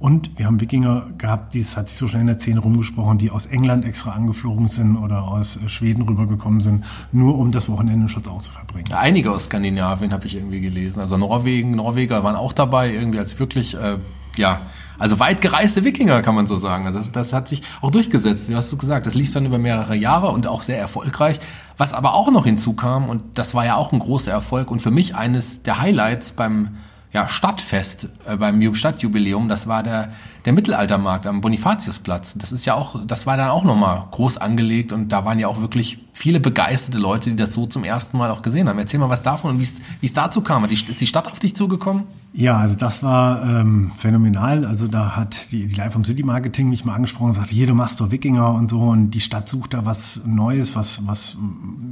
Und 0.00 0.38
wir 0.38 0.46
haben 0.46 0.60
Wikinger 0.60 1.06
gehabt, 1.18 1.54
dies 1.54 1.76
hat 1.76 1.88
sich 1.88 1.96
so 1.96 2.08
schnell 2.08 2.22
in 2.22 2.26
der 2.26 2.38
Szene 2.38 2.60
rumgesprochen, 2.60 3.18
die 3.18 3.30
aus 3.30 3.46
England 3.46 3.86
extra 3.86 4.10
angeflogen 4.10 4.68
sind 4.68 4.96
oder 4.96 5.22
aus 5.22 5.56
äh, 5.56 5.68
Schweden 5.68 6.02
rübergekommen 6.02 6.60
sind, 6.60 6.84
nur 7.12 7.38
um 7.38 7.52
das 7.52 7.68
Wochenende 7.68 8.02
in 8.02 8.08
Schutz 8.08 8.28
auch 8.28 8.42
zu 8.42 8.52
verbringen. 8.52 8.92
Einige 8.92 9.30
aus 9.30 9.44
Skandinavien 9.44 10.12
habe 10.12 10.26
ich 10.26 10.34
irgendwie 10.34 10.60
gelesen. 10.60 11.00
Also 11.00 11.16
Norwegen, 11.16 11.76
Norweger 11.76 12.24
waren 12.24 12.36
auch 12.36 12.52
dabei, 12.52 12.92
irgendwie 12.92 13.18
als 13.18 13.38
wirklich, 13.38 13.76
äh, 13.76 13.98
ja, 14.36 14.62
also 14.98 15.20
weit 15.20 15.40
gereiste 15.40 15.84
Wikinger, 15.84 16.22
kann 16.22 16.34
man 16.34 16.46
so 16.46 16.56
sagen. 16.56 16.86
Also 16.86 16.98
das, 16.98 17.12
das 17.12 17.32
hat 17.32 17.48
sich 17.48 17.62
auch 17.80 17.90
durchgesetzt. 17.90 18.48
Du 18.48 18.56
hast 18.56 18.72
es 18.72 18.78
gesagt, 18.78 19.06
das 19.06 19.14
lief 19.14 19.32
dann 19.32 19.46
über 19.46 19.58
mehrere 19.58 19.94
Jahre 19.96 20.32
und 20.32 20.46
auch 20.46 20.62
sehr 20.62 20.78
erfolgreich. 20.78 21.38
Was 21.76 21.92
aber 21.92 22.14
auch 22.14 22.30
noch 22.30 22.44
hinzukam, 22.44 23.08
und 23.08 23.22
das 23.38 23.54
war 23.54 23.64
ja 23.64 23.76
auch 23.76 23.92
ein 23.92 24.00
großer 24.00 24.30
Erfolg 24.30 24.70
und 24.70 24.82
für 24.82 24.90
mich 24.90 25.14
eines 25.14 25.62
der 25.62 25.80
Highlights 25.80 26.32
beim 26.32 26.76
ja, 27.14 27.28
Stadtfest 27.28 28.08
äh, 28.26 28.36
beim 28.36 28.74
Stadtjubiläum, 28.74 29.48
das 29.48 29.68
war 29.68 29.84
der, 29.84 30.10
der 30.46 30.52
Mittelaltermarkt 30.52 31.28
am 31.28 31.40
Bonifatiusplatz. 31.40 32.34
Das 32.34 32.50
ist 32.50 32.66
ja 32.66 32.74
auch, 32.74 33.00
das 33.06 33.24
war 33.24 33.36
dann 33.36 33.50
auch 33.50 33.62
nochmal 33.62 34.08
groß 34.10 34.38
angelegt 34.38 34.92
und 34.92 35.10
da 35.10 35.24
waren 35.24 35.38
ja 35.38 35.46
auch 35.46 35.60
wirklich 35.60 36.00
viele 36.12 36.40
begeisterte 36.40 36.98
Leute, 36.98 37.30
die 37.30 37.36
das 37.36 37.54
so 37.54 37.66
zum 37.66 37.84
ersten 37.84 38.18
Mal 38.18 38.32
auch 38.32 38.42
gesehen 38.42 38.68
haben. 38.68 38.80
Erzähl 38.80 38.98
mal 38.98 39.10
was 39.10 39.22
davon 39.22 39.52
und 39.52 39.60
wie 39.60 40.06
es 40.06 40.12
dazu 40.12 40.40
kam. 40.40 40.64
Ist 40.64 41.00
die 41.00 41.06
Stadt 41.06 41.26
auf 41.26 41.38
dich 41.38 41.54
zugekommen? 41.54 42.02
Ja, 42.32 42.56
also 42.58 42.74
das 42.74 43.04
war 43.04 43.44
ähm, 43.44 43.92
phänomenal. 43.96 44.66
Also 44.66 44.88
da 44.88 45.14
hat 45.14 45.52
die, 45.52 45.68
die 45.68 45.74
Live 45.76 45.92
vom 45.92 46.04
City 46.04 46.24
Marketing 46.24 46.68
mich 46.68 46.84
mal 46.84 46.96
angesprochen 46.96 47.28
und 47.28 47.34
sagt, 47.34 47.50
hier, 47.50 47.68
du 47.68 47.74
machst 47.74 48.00
doch 48.00 48.10
Wikinger 48.10 48.54
und 48.54 48.68
so 48.68 48.80
und 48.80 49.10
die 49.10 49.20
Stadt 49.20 49.48
sucht 49.48 49.74
da 49.74 49.86
was 49.86 50.22
Neues, 50.26 50.74
was, 50.74 51.06
was 51.06 51.36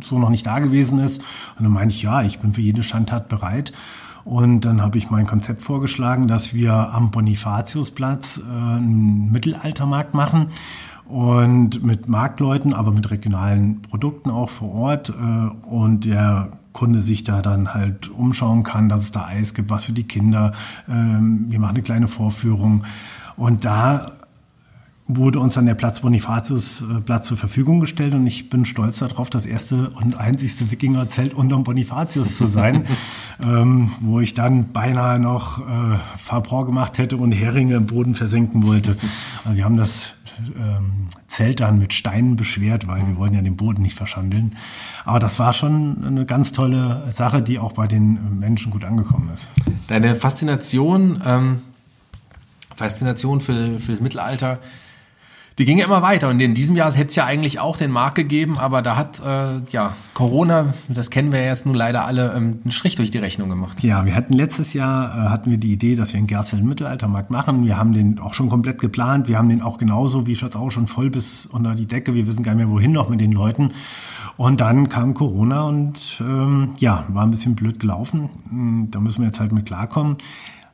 so 0.03 0.19
noch 0.19 0.31
nicht 0.31 0.47
da 0.47 0.59
gewesen 0.59 0.99
ist. 0.99 1.21
Und 1.59 1.63
dann 1.63 1.73
meinte 1.73 1.95
ich, 1.95 2.03
ja, 2.03 2.25
ich 2.25 2.41
bin 2.41 2.55
für 2.55 2.61
jede 2.61 2.83
Schandtat 2.83 3.29
bereit. 3.29 3.73
Und 4.25 4.61
dann 4.63 4.83
habe 4.83 4.99
ich 4.99 5.11
mein 5.11 5.27
Konzept 5.27 5.63
vorgeschlagen, 5.63 6.29
dass 6.29 6.55
wir 6.55 6.73
am 6.73 7.11
Bonifatiusplatz 7.11 8.39
äh, 8.39 8.51
einen 8.51 9.33
Mittelaltermarkt 9.33 10.15
machen 10.15 10.49
und 11.07 11.83
mit 11.83 12.09
Marktleuten, 12.09 12.73
aber 12.73 12.93
mit 12.93 13.11
regionalen 13.11 13.83
Produkten 13.83 14.31
auch 14.31 14.51
vor 14.51 14.73
Ort 14.75 15.11
äh, 15.11 15.69
und 15.69 16.05
der 16.05 16.53
Kunde 16.73 17.01
sich 17.01 17.23
da 17.25 17.43
dann 17.43 17.75
halt 17.75 18.09
umschauen 18.11 18.63
kann, 18.63 18.89
dass 18.89 19.01
es 19.01 19.13
da 19.13 19.27
Eis 19.27 19.55
gibt, 19.55 19.69
was 19.71 19.87
für 19.87 19.93
die 19.93 20.07
Kinder. 20.07 20.53
Ähm, 20.89 21.47
wir 21.49 21.59
machen 21.59 21.75
eine 21.75 21.83
kleine 21.83 22.09
Vorführung 22.09 22.85
und 23.37 23.65
da 23.65 24.13
wurde 25.17 25.41
uns 25.41 25.55
dann 25.55 25.67
der 25.67 25.75
Platz 25.75 26.01
Bonifatius-Platz 26.01 27.27
äh, 27.27 27.29
zur 27.29 27.37
Verfügung 27.37 27.81
gestellt 27.81 28.15
und 28.15 28.27
ich 28.27 28.51
bin 28.51 28.65
stolz 28.65 28.99
darauf, 28.99 29.31
das 29.31 29.47
erste 29.47 29.91
und 29.91 30.15
einzigste 30.15 30.71
Wikinger-Zelt 30.71 31.35
unterm 31.35 31.65
Bonifatius 31.65 32.37
zu 32.37 32.47
sein, 32.47 32.85
ähm, 33.45 33.93
wo 34.01 34.21
ich 34.21 34.35
dann 34.35 34.73
beinahe 34.73 35.19
noch 35.19 35.61
äh, 35.61 35.99
Fabron 36.17 36.67
gemacht 36.67 36.99
hätte 36.99 37.17
und 37.17 37.33
Heringe 37.33 37.77
im 37.77 37.87
Boden 37.87 38.15
versenken 38.15 38.67
wollte. 38.67 38.97
Also 39.45 39.57
wir 39.57 39.65
haben 39.65 39.77
das 39.77 40.15
ähm, 40.41 41.07
Zelt 41.27 41.61
dann 41.61 41.79
mit 41.79 41.93
Steinen 41.93 42.37
beschwert, 42.37 42.87
weil 42.87 43.07
wir 43.07 43.17
wollen 43.17 43.33
ja 43.33 43.41
den 43.41 43.57
Boden 43.57 43.83
nicht 43.83 43.97
verschandeln. 43.97 44.57
Aber 45.05 45.19
das 45.19 45.39
war 45.39 45.53
schon 45.53 46.05
eine 46.05 46.27
ganz 46.27 46.53
tolle 46.53 47.03
Sache, 47.11 47.43
die 47.43 47.59
auch 47.59 47.73
bei 47.73 47.87
den 47.87 48.39
Menschen 48.39 48.71
gut 48.71 48.85
angekommen 48.85 49.31
ist. 49.33 49.51
Deine 49.87 50.15
Faszination, 50.15 51.23
ähm, 51.25 51.63
Faszination 52.77 53.41
für, 53.41 53.79
für 53.79 53.93
das 53.93 54.01
Mittelalter 54.01 54.59
Die 55.59 55.65
ging 55.65 55.79
ja 55.79 55.85
immer 55.85 56.03
weiter 56.03 56.31
und 56.31 56.41
in 56.41 56.55
diesem 56.55 56.77
Jahr 56.77 56.93
hätte 56.93 57.09
es 57.09 57.17
ja 57.17 57.27
eigentlich 57.27 57.61
auch 57.61 57.77
den 57.77 57.91
Markt 57.91 58.15
gegeben, 58.15 58.59
aber 58.59 58.81
da 58.81 58.97
hat 58.97 59.21
äh, 59.21 59.61
ja 59.71 59.95
Corona, 60.15 60.73
das 60.89 61.11
kennen 61.11 61.31
wir 61.33 61.45
jetzt 61.45 61.67
nun 61.67 61.75
leider 61.75 62.07
alle, 62.07 62.33
ähm, 62.35 62.61
einen 62.63 62.71
Strich 62.71 62.97
durch 62.97 63.11
die 63.11 63.19
Rechnung 63.19 63.49
gemacht. 63.49 63.83
Ja, 63.83 64.07
wir 64.07 64.15
hatten 64.15 64.33
letztes 64.33 64.73
Jahr 64.73 65.27
äh, 65.27 65.29
hatten 65.29 65.51
wir 65.51 65.59
die 65.59 65.73
Idee, 65.73 65.95
dass 65.95 66.13
wir 66.13 66.19
einen 66.19 66.27
Gersel 66.27 66.63
Mittelaltermarkt 66.63 67.31
machen. 67.31 67.65
Wir 67.67 67.77
haben 67.77 67.93
den 67.93 68.19
auch 68.19 68.35
schon 68.35 68.49
komplett 68.49 68.81
geplant. 68.81 69.29
Wir 69.29 69.39
haben 69.39 69.49
den 69.49 69.63
auch 69.63 69.79
genauso 69.79 70.27
wie 70.27 70.37
Schatz 70.37 70.57
auch 70.57 70.71
schon 70.71 70.87
voll 70.87 71.11
bis 71.11 71.47
unter 71.47 71.75
die 71.75 71.87
Decke. 71.87 72.15
Wir 72.15 72.27
wissen 72.27 72.43
gar 72.43 72.55
nicht 72.55 72.65
mehr 72.65 72.75
wohin 72.75 72.93
noch 72.93 73.09
mit 73.09 73.21
den 73.21 73.33
Leuten. 73.33 73.73
Und 74.37 74.61
dann 74.61 74.89
kam 74.89 75.13
Corona 75.13 75.65
und 75.65 76.21
ähm, 76.21 76.71
ja, 76.79 77.05
war 77.09 77.25
ein 77.25 77.31
bisschen 77.31 77.55
blöd 77.55 77.79
gelaufen. 77.79 78.31
Hm, 78.49 78.89
da 78.91 79.01
müssen 79.01 79.21
wir 79.21 79.27
jetzt 79.27 79.41
halt 79.41 79.53
mit 79.53 79.67
klarkommen 79.67 80.17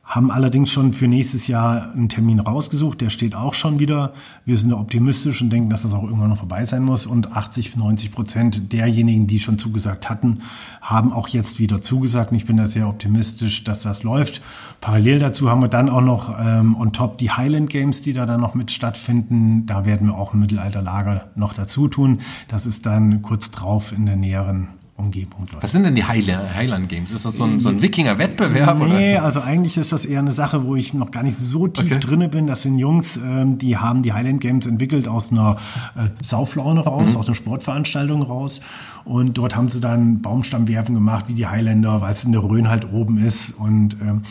haben 0.09 0.31
allerdings 0.31 0.71
schon 0.71 0.91
für 0.91 1.07
nächstes 1.07 1.45
Jahr 1.45 1.91
einen 1.93 2.09
Termin 2.09 2.39
rausgesucht. 2.39 2.99
Der 2.99 3.11
steht 3.11 3.35
auch 3.35 3.53
schon 3.53 3.77
wieder. 3.77 4.13
Wir 4.43 4.57
sind 4.57 4.73
optimistisch 4.73 5.39
und 5.43 5.51
denken, 5.51 5.69
dass 5.69 5.83
das 5.83 5.93
auch 5.93 6.01
irgendwann 6.03 6.29
noch 6.29 6.39
vorbei 6.39 6.65
sein 6.65 6.81
muss. 6.81 7.05
Und 7.05 7.31
80, 7.31 7.77
90 7.77 8.11
Prozent 8.11 8.73
derjenigen, 8.73 9.27
die 9.27 9.39
schon 9.39 9.59
zugesagt 9.59 10.09
hatten, 10.09 10.39
haben 10.81 11.13
auch 11.13 11.27
jetzt 11.27 11.59
wieder 11.59 11.83
zugesagt. 11.83 12.31
Und 12.31 12.37
ich 12.37 12.47
bin 12.47 12.57
da 12.57 12.65
sehr 12.65 12.89
optimistisch, 12.89 13.63
dass 13.63 13.83
das 13.83 14.01
läuft. 14.01 14.41
Parallel 14.81 15.19
dazu 15.19 15.47
haben 15.47 15.61
wir 15.61 15.67
dann 15.67 15.89
auch 15.89 16.01
noch 16.01 16.35
ähm, 16.43 16.75
on 16.75 16.91
top 16.91 17.19
die 17.19 17.29
Highland 17.29 17.69
Games, 17.69 18.01
die 18.01 18.13
da 18.13 18.25
dann 18.25 18.41
noch 18.41 18.55
mit 18.55 18.71
stattfinden. 18.71 19.67
Da 19.67 19.85
werden 19.85 20.07
wir 20.07 20.15
auch 20.15 20.33
ein 20.33 20.39
Mittelalterlager 20.39 21.29
noch 21.35 21.53
dazu 21.53 21.87
tun. 21.87 22.21
Das 22.47 22.65
ist 22.65 22.87
dann 22.87 23.21
kurz 23.21 23.51
drauf 23.51 23.91
in 23.91 24.07
der 24.07 24.15
näheren 24.15 24.69
Umgebung 24.99 25.45
läuft. 25.51 25.63
Was 25.63 25.71
sind 25.71 25.83
denn 25.83 25.95
die 25.95 26.03
Highland 26.03 26.89
Games? 26.89 27.11
Ist 27.11 27.25
das 27.25 27.37
so 27.37 27.45
ein, 27.45 27.59
so 27.59 27.69
ein 27.69 27.81
Wikinger-Wettbewerb? 27.81 28.79
Nee, 28.79 29.15
oder? 29.15 29.23
also 29.23 29.41
eigentlich 29.41 29.77
ist 29.77 29.91
das 29.91 30.05
eher 30.05 30.19
eine 30.19 30.31
Sache, 30.31 30.65
wo 30.65 30.75
ich 30.75 30.93
noch 30.93 31.11
gar 31.11 31.23
nicht 31.23 31.37
so 31.37 31.67
tief 31.67 31.91
okay. 31.91 31.99
drinne 31.99 32.29
bin. 32.29 32.47
Das 32.47 32.63
sind 32.63 32.77
Jungs, 32.77 33.17
ähm, 33.17 33.57
die 33.57 33.77
haben 33.77 34.03
die 34.03 34.13
Highland 34.13 34.41
Games 34.41 34.67
entwickelt 34.67 35.07
aus 35.07 35.31
einer 35.31 35.57
äh, 35.95 36.09
Sauflaune 36.21 36.81
raus, 36.81 37.13
mhm. 37.13 37.19
aus 37.19 37.27
einer 37.27 37.35
Sportveranstaltung 37.35 38.21
raus. 38.21 38.61
Und 39.05 39.37
dort 39.37 39.55
haben 39.55 39.69
sie 39.69 39.79
dann 39.79 40.21
Baumstammwerfen 40.21 40.93
gemacht, 40.93 41.25
wie 41.27 41.33
die 41.33 41.47
Highlander, 41.47 42.01
weil 42.01 42.11
es 42.11 42.23
in 42.23 42.31
der 42.31 42.43
Rhön 42.43 42.69
halt 42.69 42.91
oben 42.91 43.17
ist. 43.17 43.51
Und 43.51 43.97
ähm, 44.01 44.21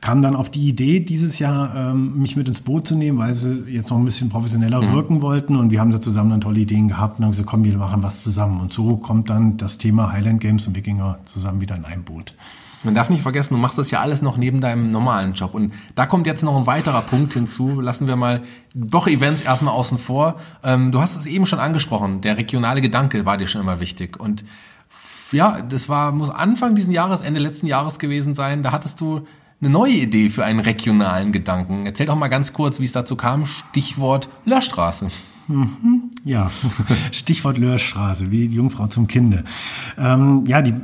kam 0.00 0.22
dann 0.22 0.34
auf 0.34 0.50
die 0.50 0.68
Idee, 0.68 1.00
dieses 1.00 1.38
Jahr 1.38 1.74
ähm, 1.74 2.18
mich 2.18 2.34
mit 2.36 2.48
ins 2.48 2.60
Boot 2.60 2.88
zu 2.88 2.96
nehmen, 2.96 3.18
weil 3.18 3.34
sie 3.34 3.64
jetzt 3.68 3.90
noch 3.90 3.98
ein 3.98 4.04
bisschen 4.04 4.30
professioneller 4.30 4.82
mhm. 4.82 4.92
wirken 4.92 5.22
wollten. 5.22 5.56
Und 5.56 5.70
wir 5.70 5.80
haben 5.80 5.90
da 5.92 6.00
zusammen 6.00 6.30
dann 6.30 6.40
tolle 6.40 6.60
Ideen 6.60 6.88
gehabt 6.88 7.18
und 7.18 7.24
haben 7.24 7.32
gesagt, 7.32 7.48
komm, 7.48 7.64
wir 7.64 7.76
machen 7.76 8.02
was 8.02 8.22
zusammen. 8.22 8.60
Und 8.60 8.72
so 8.72 8.96
kommt 8.96 9.30
dann 9.30 9.56
das 9.56 9.78
Thema 9.78 10.08
Highland 10.14 10.40
Games 10.40 10.66
und 10.66 10.74
Wikinger 10.74 11.18
zusammen 11.24 11.60
wieder 11.60 11.76
in 11.76 11.84
einem 11.84 12.04
Boot. 12.04 12.34
Man 12.84 12.94
darf 12.94 13.08
nicht 13.08 13.22
vergessen, 13.22 13.54
du 13.54 13.60
machst 13.60 13.78
das 13.78 13.90
ja 13.90 14.00
alles 14.00 14.20
noch 14.20 14.36
neben 14.36 14.60
deinem 14.60 14.88
normalen 14.88 15.32
Job. 15.32 15.54
Und 15.54 15.72
da 15.94 16.04
kommt 16.04 16.26
jetzt 16.26 16.42
noch 16.42 16.56
ein 16.56 16.66
weiterer 16.66 17.00
Punkt 17.00 17.32
hinzu. 17.32 17.80
Lassen 17.80 18.06
wir 18.06 18.16
mal 18.16 18.42
doch 18.74 19.06
Events 19.06 19.42
erstmal 19.42 19.72
außen 19.72 19.96
vor. 19.96 20.38
Ähm, 20.62 20.92
du 20.92 21.00
hast 21.00 21.16
es 21.16 21.24
eben 21.24 21.46
schon 21.46 21.60
angesprochen. 21.60 22.20
Der 22.20 22.36
regionale 22.36 22.82
Gedanke 22.82 23.24
war 23.24 23.38
dir 23.38 23.46
schon 23.46 23.62
immer 23.62 23.80
wichtig. 23.80 24.20
Und 24.20 24.44
ja, 25.32 25.62
das 25.62 25.88
war, 25.88 26.12
muss 26.12 26.28
Anfang 26.28 26.74
diesen 26.74 26.92
Jahres, 26.92 27.22
Ende 27.22 27.40
letzten 27.40 27.66
Jahres 27.66 27.98
gewesen 27.98 28.34
sein. 28.34 28.62
Da 28.62 28.70
hattest 28.72 29.00
du 29.00 29.26
eine 29.62 29.70
neue 29.70 29.94
Idee 29.94 30.28
für 30.28 30.44
einen 30.44 30.60
regionalen 30.60 31.32
Gedanken. 31.32 31.86
Erzähl 31.86 32.04
doch 32.04 32.16
mal 32.16 32.28
ganz 32.28 32.52
kurz, 32.52 32.80
wie 32.80 32.84
es 32.84 32.92
dazu 32.92 33.16
kam. 33.16 33.46
Stichwort 33.46 34.28
Löhrstraße. 34.44 35.08
Mhm. 35.48 36.10
Ja, 36.24 36.50
Stichwort 37.12 37.58
Löhrstraße, 37.58 38.30
wie 38.30 38.48
die 38.48 38.56
Jungfrau 38.56 38.86
zum 38.86 39.06
Kinde. 39.06 39.44
Ähm, 39.98 40.44
ja, 40.46 40.62
die, 40.62 40.74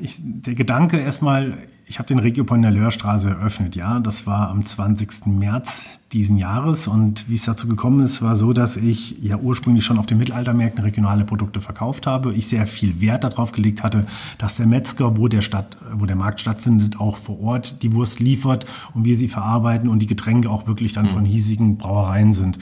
ich, 0.00 0.16
der 0.20 0.54
Gedanke 0.54 0.98
erstmal, 0.98 1.58
ich 1.88 2.00
habe 2.00 2.08
den 2.08 2.18
Regiopoint 2.18 2.64
in 2.64 2.72
der 2.74 2.82
Löhrstraße 2.82 3.30
eröffnet, 3.30 3.76
ja. 3.76 4.00
Das 4.00 4.26
war 4.26 4.50
am 4.50 4.64
20. 4.64 5.26
März 5.26 5.86
diesen 6.12 6.36
Jahres. 6.36 6.88
Und 6.88 7.28
wie 7.28 7.36
es 7.36 7.44
dazu 7.44 7.68
gekommen 7.68 8.00
ist, 8.00 8.22
war 8.22 8.34
so, 8.34 8.52
dass 8.52 8.76
ich 8.76 9.22
ja 9.22 9.36
ursprünglich 9.36 9.84
schon 9.84 9.96
auf 9.96 10.06
den 10.06 10.18
Mittelaltermärkten 10.18 10.82
regionale 10.82 11.24
Produkte 11.24 11.60
verkauft 11.60 12.08
habe. 12.08 12.34
Ich 12.34 12.48
sehr 12.48 12.66
viel 12.66 13.00
Wert 13.00 13.22
darauf 13.22 13.52
gelegt 13.52 13.84
hatte, 13.84 14.04
dass 14.36 14.56
der 14.56 14.66
Metzger, 14.66 15.16
wo 15.16 15.28
der 15.28 15.42
Stadt, 15.42 15.76
wo 15.94 16.06
der 16.06 16.16
Markt 16.16 16.40
stattfindet, 16.40 16.98
auch 16.98 17.16
vor 17.16 17.40
Ort 17.40 17.80
die 17.84 17.92
Wurst 17.92 18.18
liefert 18.18 18.66
und 18.94 19.04
wir 19.04 19.14
sie 19.14 19.28
verarbeiten 19.28 19.88
und 19.88 20.00
die 20.00 20.06
Getränke 20.06 20.50
auch 20.50 20.66
wirklich 20.66 20.92
dann 20.92 21.08
von 21.08 21.24
hiesigen 21.24 21.76
Brauereien 21.76 22.32
sind. 22.32 22.58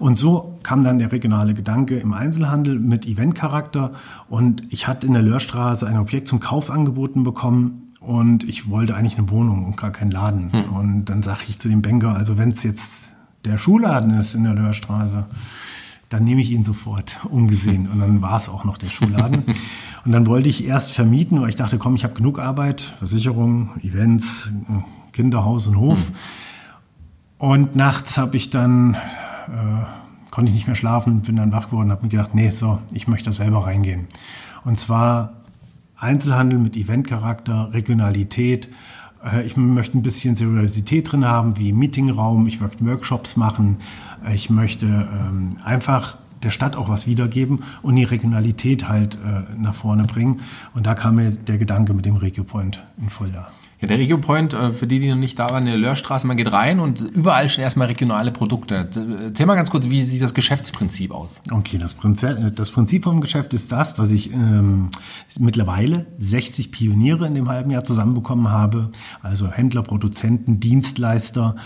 Und 0.00 0.18
so 0.18 0.58
kam 0.64 0.82
dann 0.82 0.98
der 0.98 1.12
regionale 1.12 1.54
Gedanke 1.54 1.98
im 1.98 2.12
Einzelhandel 2.12 2.80
mit 2.80 3.06
Eventcharakter. 3.06 3.92
Und 4.28 4.64
ich 4.70 4.88
hatte 4.88 5.06
in 5.06 5.12
der 5.12 5.22
Löhrstraße 5.22 5.86
ein 5.86 5.98
Objekt 5.98 6.26
zum 6.26 6.40
Kauf 6.40 6.68
angeboten 6.70 7.22
bekommen, 7.22 7.85
und 8.06 8.44
ich 8.44 8.70
wollte 8.70 8.94
eigentlich 8.94 9.18
eine 9.18 9.30
Wohnung 9.30 9.64
und 9.64 9.76
gar 9.76 9.90
keinen 9.90 10.12
Laden. 10.12 10.52
Hm. 10.52 10.72
Und 10.72 11.04
dann 11.06 11.24
sage 11.24 11.40
ich 11.48 11.58
zu 11.58 11.68
dem 11.68 11.82
Banker, 11.82 12.14
also 12.14 12.38
wenn 12.38 12.50
es 12.50 12.62
jetzt 12.62 13.16
der 13.44 13.58
Schuhladen 13.58 14.16
ist 14.18 14.36
in 14.36 14.44
der 14.44 14.54
Löhrstraße, 14.54 15.26
dann 16.08 16.22
nehme 16.22 16.40
ich 16.40 16.52
ihn 16.52 16.62
sofort 16.62 17.18
ungesehen. 17.30 17.88
Und 17.88 17.98
dann 17.98 18.22
war 18.22 18.36
es 18.36 18.48
auch 18.48 18.64
noch 18.64 18.78
der 18.78 18.86
Schuhladen. 18.86 19.42
und 20.04 20.12
dann 20.12 20.26
wollte 20.28 20.48
ich 20.48 20.64
erst 20.64 20.92
vermieten, 20.92 21.40
weil 21.40 21.48
ich 21.48 21.56
dachte, 21.56 21.78
komm, 21.78 21.96
ich 21.96 22.04
habe 22.04 22.14
genug 22.14 22.38
Arbeit, 22.38 22.80
Versicherung, 22.98 23.70
Events, 23.82 24.52
Kinderhaus 25.12 25.66
und 25.66 25.76
Hof. 25.76 26.08
Hm. 26.08 26.14
Und 27.38 27.74
nachts 27.74 28.18
habe 28.18 28.36
ich 28.36 28.50
dann, 28.50 28.94
äh, 28.94 30.28
konnte 30.30 30.50
ich 30.50 30.54
nicht 30.54 30.68
mehr 30.68 30.76
schlafen, 30.76 31.22
bin 31.22 31.34
dann 31.34 31.50
wach 31.50 31.70
geworden, 31.70 31.90
habe 31.90 32.04
mir 32.04 32.08
gedacht, 32.08 32.34
nee, 32.34 32.50
so, 32.50 32.78
ich 32.92 33.08
möchte 33.08 33.30
da 33.30 33.32
selber 33.32 33.66
reingehen. 33.66 34.06
Und 34.64 34.78
zwar 34.78 35.35
Einzelhandel 35.98 36.58
mit 36.58 36.76
Eventcharakter, 36.76 37.70
Regionalität. 37.72 38.68
Äh, 39.24 39.44
ich 39.44 39.56
möchte 39.56 39.98
ein 39.98 40.02
bisschen 40.02 40.36
Seriosität 40.36 41.10
drin 41.10 41.24
haben, 41.24 41.56
wie 41.58 41.72
Meetingraum. 41.72 42.46
Ich 42.46 42.60
möchte 42.60 42.84
Workshops 42.84 43.36
machen. 43.36 43.78
Äh, 44.26 44.34
ich 44.34 44.50
möchte 44.50 44.86
ähm, 44.86 45.56
einfach 45.64 46.16
der 46.42 46.50
Stadt 46.50 46.76
auch 46.76 46.88
was 46.88 47.06
wiedergeben 47.06 47.64
und 47.82 47.96
die 47.96 48.04
Regionalität 48.04 48.88
halt 48.88 49.16
äh, 49.16 49.42
nach 49.58 49.74
vorne 49.74 50.04
bringen. 50.04 50.40
Und 50.74 50.86
da 50.86 50.94
kam 50.94 51.16
mir 51.16 51.30
der 51.30 51.58
Gedanke 51.58 51.94
mit 51.94 52.04
dem 52.04 52.16
RegioPoint 52.16 52.84
in 53.00 53.10
Fulda. 53.10 53.48
Ja, 53.80 53.88
der 53.88 53.98
Regio 53.98 54.16
Point, 54.18 54.54
äh, 54.54 54.72
für 54.72 54.86
die, 54.86 55.00
die 55.00 55.10
noch 55.10 55.16
nicht 55.16 55.38
da 55.38 55.50
waren, 55.50 55.66
in 55.66 55.72
der 55.72 55.76
Löhrstraße, 55.76 56.26
man 56.26 56.38
geht 56.38 56.50
rein 56.50 56.80
und 56.80 57.00
überall 57.00 57.48
stehen 57.50 57.64
erstmal 57.64 57.88
regionale 57.88 58.32
Produkte. 58.32 58.88
Erzähl 59.24 59.44
mal 59.44 59.54
ganz 59.54 59.70
kurz, 59.70 59.90
wie 59.90 60.02
sieht 60.02 60.22
das 60.22 60.32
Geschäftsprinzip 60.32 61.10
aus? 61.10 61.42
Okay, 61.50 61.76
das 61.76 61.92
Prinzip, 61.92 62.54
das 62.54 62.70
Prinzip 62.70 63.04
vom 63.04 63.20
Geschäft 63.20 63.52
ist 63.52 63.70
das, 63.72 63.94
dass 63.94 64.12
ich 64.12 64.32
ähm, 64.32 64.88
mittlerweile 65.38 66.06
60 66.16 66.72
Pioniere 66.72 67.26
in 67.26 67.34
dem 67.34 67.50
halben 67.50 67.70
Jahr 67.70 67.84
zusammenbekommen 67.84 68.48
habe, 68.48 68.92
also 69.20 69.50
Händler, 69.50 69.82
Produzenten, 69.82 70.58
Dienstleister, 70.58 71.56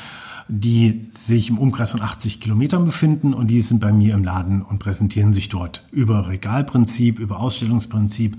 die 0.49 1.07
sich 1.11 1.49
im 1.49 1.59
Umkreis 1.59 1.93
von 1.93 2.03
80 2.03 2.41
Kilometern 2.41 2.85
befinden 2.85 3.35
und 3.35 3.49
die 3.49 3.61
sind 3.61 3.79
bei 3.79 3.93
mir 3.93 4.15
im 4.15 4.25
Laden 4.25 4.63
und 4.63 4.81
präsentieren 4.81 5.33
sich 5.33 5.49
dort 5.49 5.87
über 5.93 6.29
Regalprinzip, 6.29 7.21
über 7.21 7.39
Ausstellungsprinzip. 7.39 8.37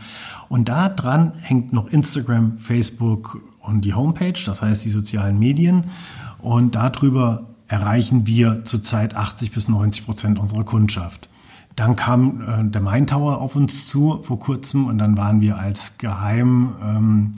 Und 0.50 0.68
da 0.68 0.90
dran 0.90 1.32
hängt 1.40 1.72
noch 1.72 1.88
Instagram, 1.88 2.58
Facebook 2.58 3.40
und 3.64 3.82
die 3.82 3.94
Homepage, 3.94 4.40
das 4.46 4.62
heißt 4.62 4.86
die 4.86 4.90
sozialen 4.90 5.38
Medien. 5.40 5.86
Und 6.40 6.76
darüber 6.76 7.44
erreichen 7.68 8.28
wir 8.28 8.66
zurzeit 8.66 9.16
80 9.16 9.52
bis 9.52 9.68
90 9.70 10.06
Prozent 10.06 10.40
unserer 10.40 10.64
Kundschaft. 10.64 11.30
Dann 11.76 11.96
kam 11.96 12.42
äh, 12.42 12.70
der 12.70 12.82
Main 12.82 13.08
Tower 13.08 13.40
auf 13.40 13.56
uns 13.56 13.88
zu 13.88 14.22
vor 14.24 14.40
kurzem 14.40 14.88
und 14.88 14.98
dann 14.98 15.18
waren 15.18 15.40
wir 15.40 15.58
als 15.58 15.98
Geheim, 15.98 16.74
ähm, 16.84 17.32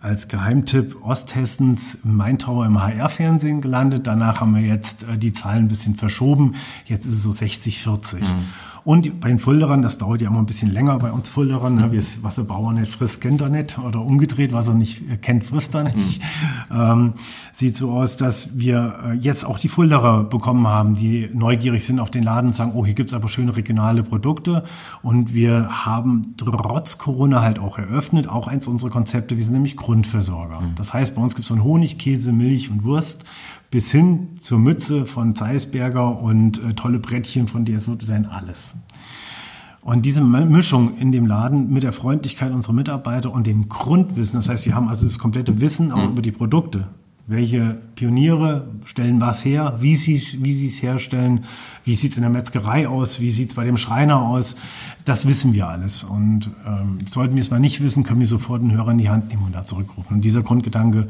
als 0.00 0.28
Geheimtipp 0.28 1.02
Osthessens 1.02 1.96
im 2.04 2.16
Main 2.16 2.38
Tower 2.38 2.66
im 2.66 2.80
HR-Fernsehen 2.80 3.60
gelandet. 3.60 4.06
Danach 4.06 4.40
haben 4.40 4.54
wir 4.54 4.62
jetzt 4.62 5.04
äh, 5.04 5.18
die 5.18 5.32
Zahlen 5.32 5.64
ein 5.64 5.68
bisschen 5.68 5.96
verschoben. 5.96 6.54
Jetzt 6.84 7.04
ist 7.04 7.14
es 7.14 7.22
so 7.24 7.30
60-40. 7.30 8.20
Mhm. 8.20 8.24
Und 8.86 9.18
bei 9.18 9.26
den 9.30 9.40
Fulderern, 9.40 9.82
das 9.82 9.98
dauert 9.98 10.22
ja 10.22 10.28
immer 10.28 10.38
ein 10.38 10.46
bisschen 10.46 10.70
länger 10.70 10.96
bei 10.98 11.10
uns 11.10 11.28
Fulderern, 11.28 11.74
ne? 11.74 11.90
was 12.22 12.36
der 12.36 12.44
Bauer 12.44 12.72
nicht 12.72 12.92
frisst, 12.92 13.20
kennt 13.20 13.40
er 13.40 13.48
nicht. 13.48 13.78
Oder 13.78 14.00
umgedreht, 14.00 14.52
was 14.52 14.68
er 14.68 14.74
nicht 14.74 15.22
kennt, 15.22 15.42
frisst 15.42 15.74
er 15.74 15.82
nicht. 15.82 16.22
Mhm. 16.70 16.76
Ähm, 16.76 17.12
sieht 17.52 17.74
so 17.74 17.90
aus, 17.90 18.16
dass 18.16 18.56
wir 18.56 18.94
äh, 19.04 19.12
jetzt 19.14 19.44
auch 19.44 19.58
die 19.58 19.66
Fulderer 19.66 20.22
bekommen 20.22 20.68
haben, 20.68 20.94
die 20.94 21.28
neugierig 21.34 21.84
sind 21.84 21.98
auf 21.98 22.12
den 22.12 22.22
Laden 22.22 22.46
und 22.46 22.52
sagen, 22.52 22.72
oh, 22.76 22.86
hier 22.86 22.94
gibt's 22.94 23.12
aber 23.12 23.28
schöne 23.28 23.56
regionale 23.56 24.04
Produkte. 24.04 24.62
Und 25.02 25.34
wir 25.34 25.84
haben 25.84 26.22
trotz 26.36 26.96
Corona 26.96 27.42
halt 27.42 27.58
auch 27.58 27.78
eröffnet, 27.78 28.28
auch 28.28 28.46
eins 28.46 28.68
unserer 28.68 28.90
Konzepte, 28.90 29.36
wir 29.36 29.42
sind 29.42 29.54
nämlich 29.54 29.76
Grundversorger. 29.76 30.60
Mhm. 30.60 30.74
Das 30.76 30.94
heißt, 30.94 31.16
bei 31.16 31.22
uns 31.22 31.34
gibt's 31.34 31.48
so 31.48 31.60
Honig, 31.60 31.98
Käse, 31.98 32.30
Milch 32.30 32.70
und 32.70 32.84
Wurst 32.84 33.24
bis 33.70 33.90
hin 33.90 34.36
zur 34.40 34.58
Mütze 34.58 35.06
von 35.06 35.34
Zeisberger 35.34 36.20
und 36.20 36.62
äh, 36.62 36.74
tolle 36.74 36.98
Brettchen 36.98 37.48
von 37.48 37.64
DSW 37.64 37.96
sein 38.00 38.26
alles. 38.26 38.75
Und 39.86 40.04
diese 40.04 40.20
Mischung 40.20 40.98
in 40.98 41.12
dem 41.12 41.26
Laden 41.26 41.72
mit 41.72 41.84
der 41.84 41.92
Freundlichkeit 41.92 42.50
unserer 42.50 42.72
Mitarbeiter 42.72 43.32
und 43.32 43.46
dem 43.46 43.68
Grundwissen, 43.68 44.36
das 44.36 44.48
heißt, 44.48 44.66
wir 44.66 44.74
haben 44.74 44.88
also 44.88 45.06
das 45.06 45.20
komplette 45.20 45.60
Wissen 45.60 45.92
auch 45.92 46.02
mhm. 46.02 46.08
über 46.08 46.22
die 46.22 46.32
Produkte, 46.32 46.88
welche 47.28 47.78
Pioniere 47.94 48.68
stellen 48.84 49.20
was 49.20 49.44
her, 49.44 49.78
wie 49.80 49.94
sie, 49.94 50.20
wie 50.42 50.52
sie 50.52 50.66
es 50.66 50.82
herstellen, 50.82 51.44
wie 51.84 51.94
sieht 51.94 52.10
es 52.10 52.16
in 52.16 52.22
der 52.22 52.30
Metzgerei 52.30 52.88
aus, 52.88 53.20
wie 53.20 53.30
sieht 53.30 53.50
es 53.50 53.54
bei 53.54 53.64
dem 53.64 53.76
Schreiner 53.76 54.22
aus. 54.22 54.56
Das 55.04 55.28
wissen 55.28 55.52
wir 55.52 55.68
alles. 55.68 56.02
Und 56.02 56.50
ähm, 56.66 56.98
sollten 57.08 57.36
wir 57.36 57.42
es 57.42 57.50
mal 57.50 57.60
nicht 57.60 57.80
wissen, 57.80 58.02
können 58.02 58.18
wir 58.18 58.26
sofort 58.26 58.62
den 58.62 58.72
Hörer 58.72 58.90
in 58.90 58.98
die 58.98 59.08
Hand 59.08 59.28
nehmen 59.28 59.44
und 59.46 59.54
da 59.54 59.64
zurückrufen. 59.64 60.16
Und 60.16 60.24
dieser 60.24 60.42
Grundgedanke 60.42 61.06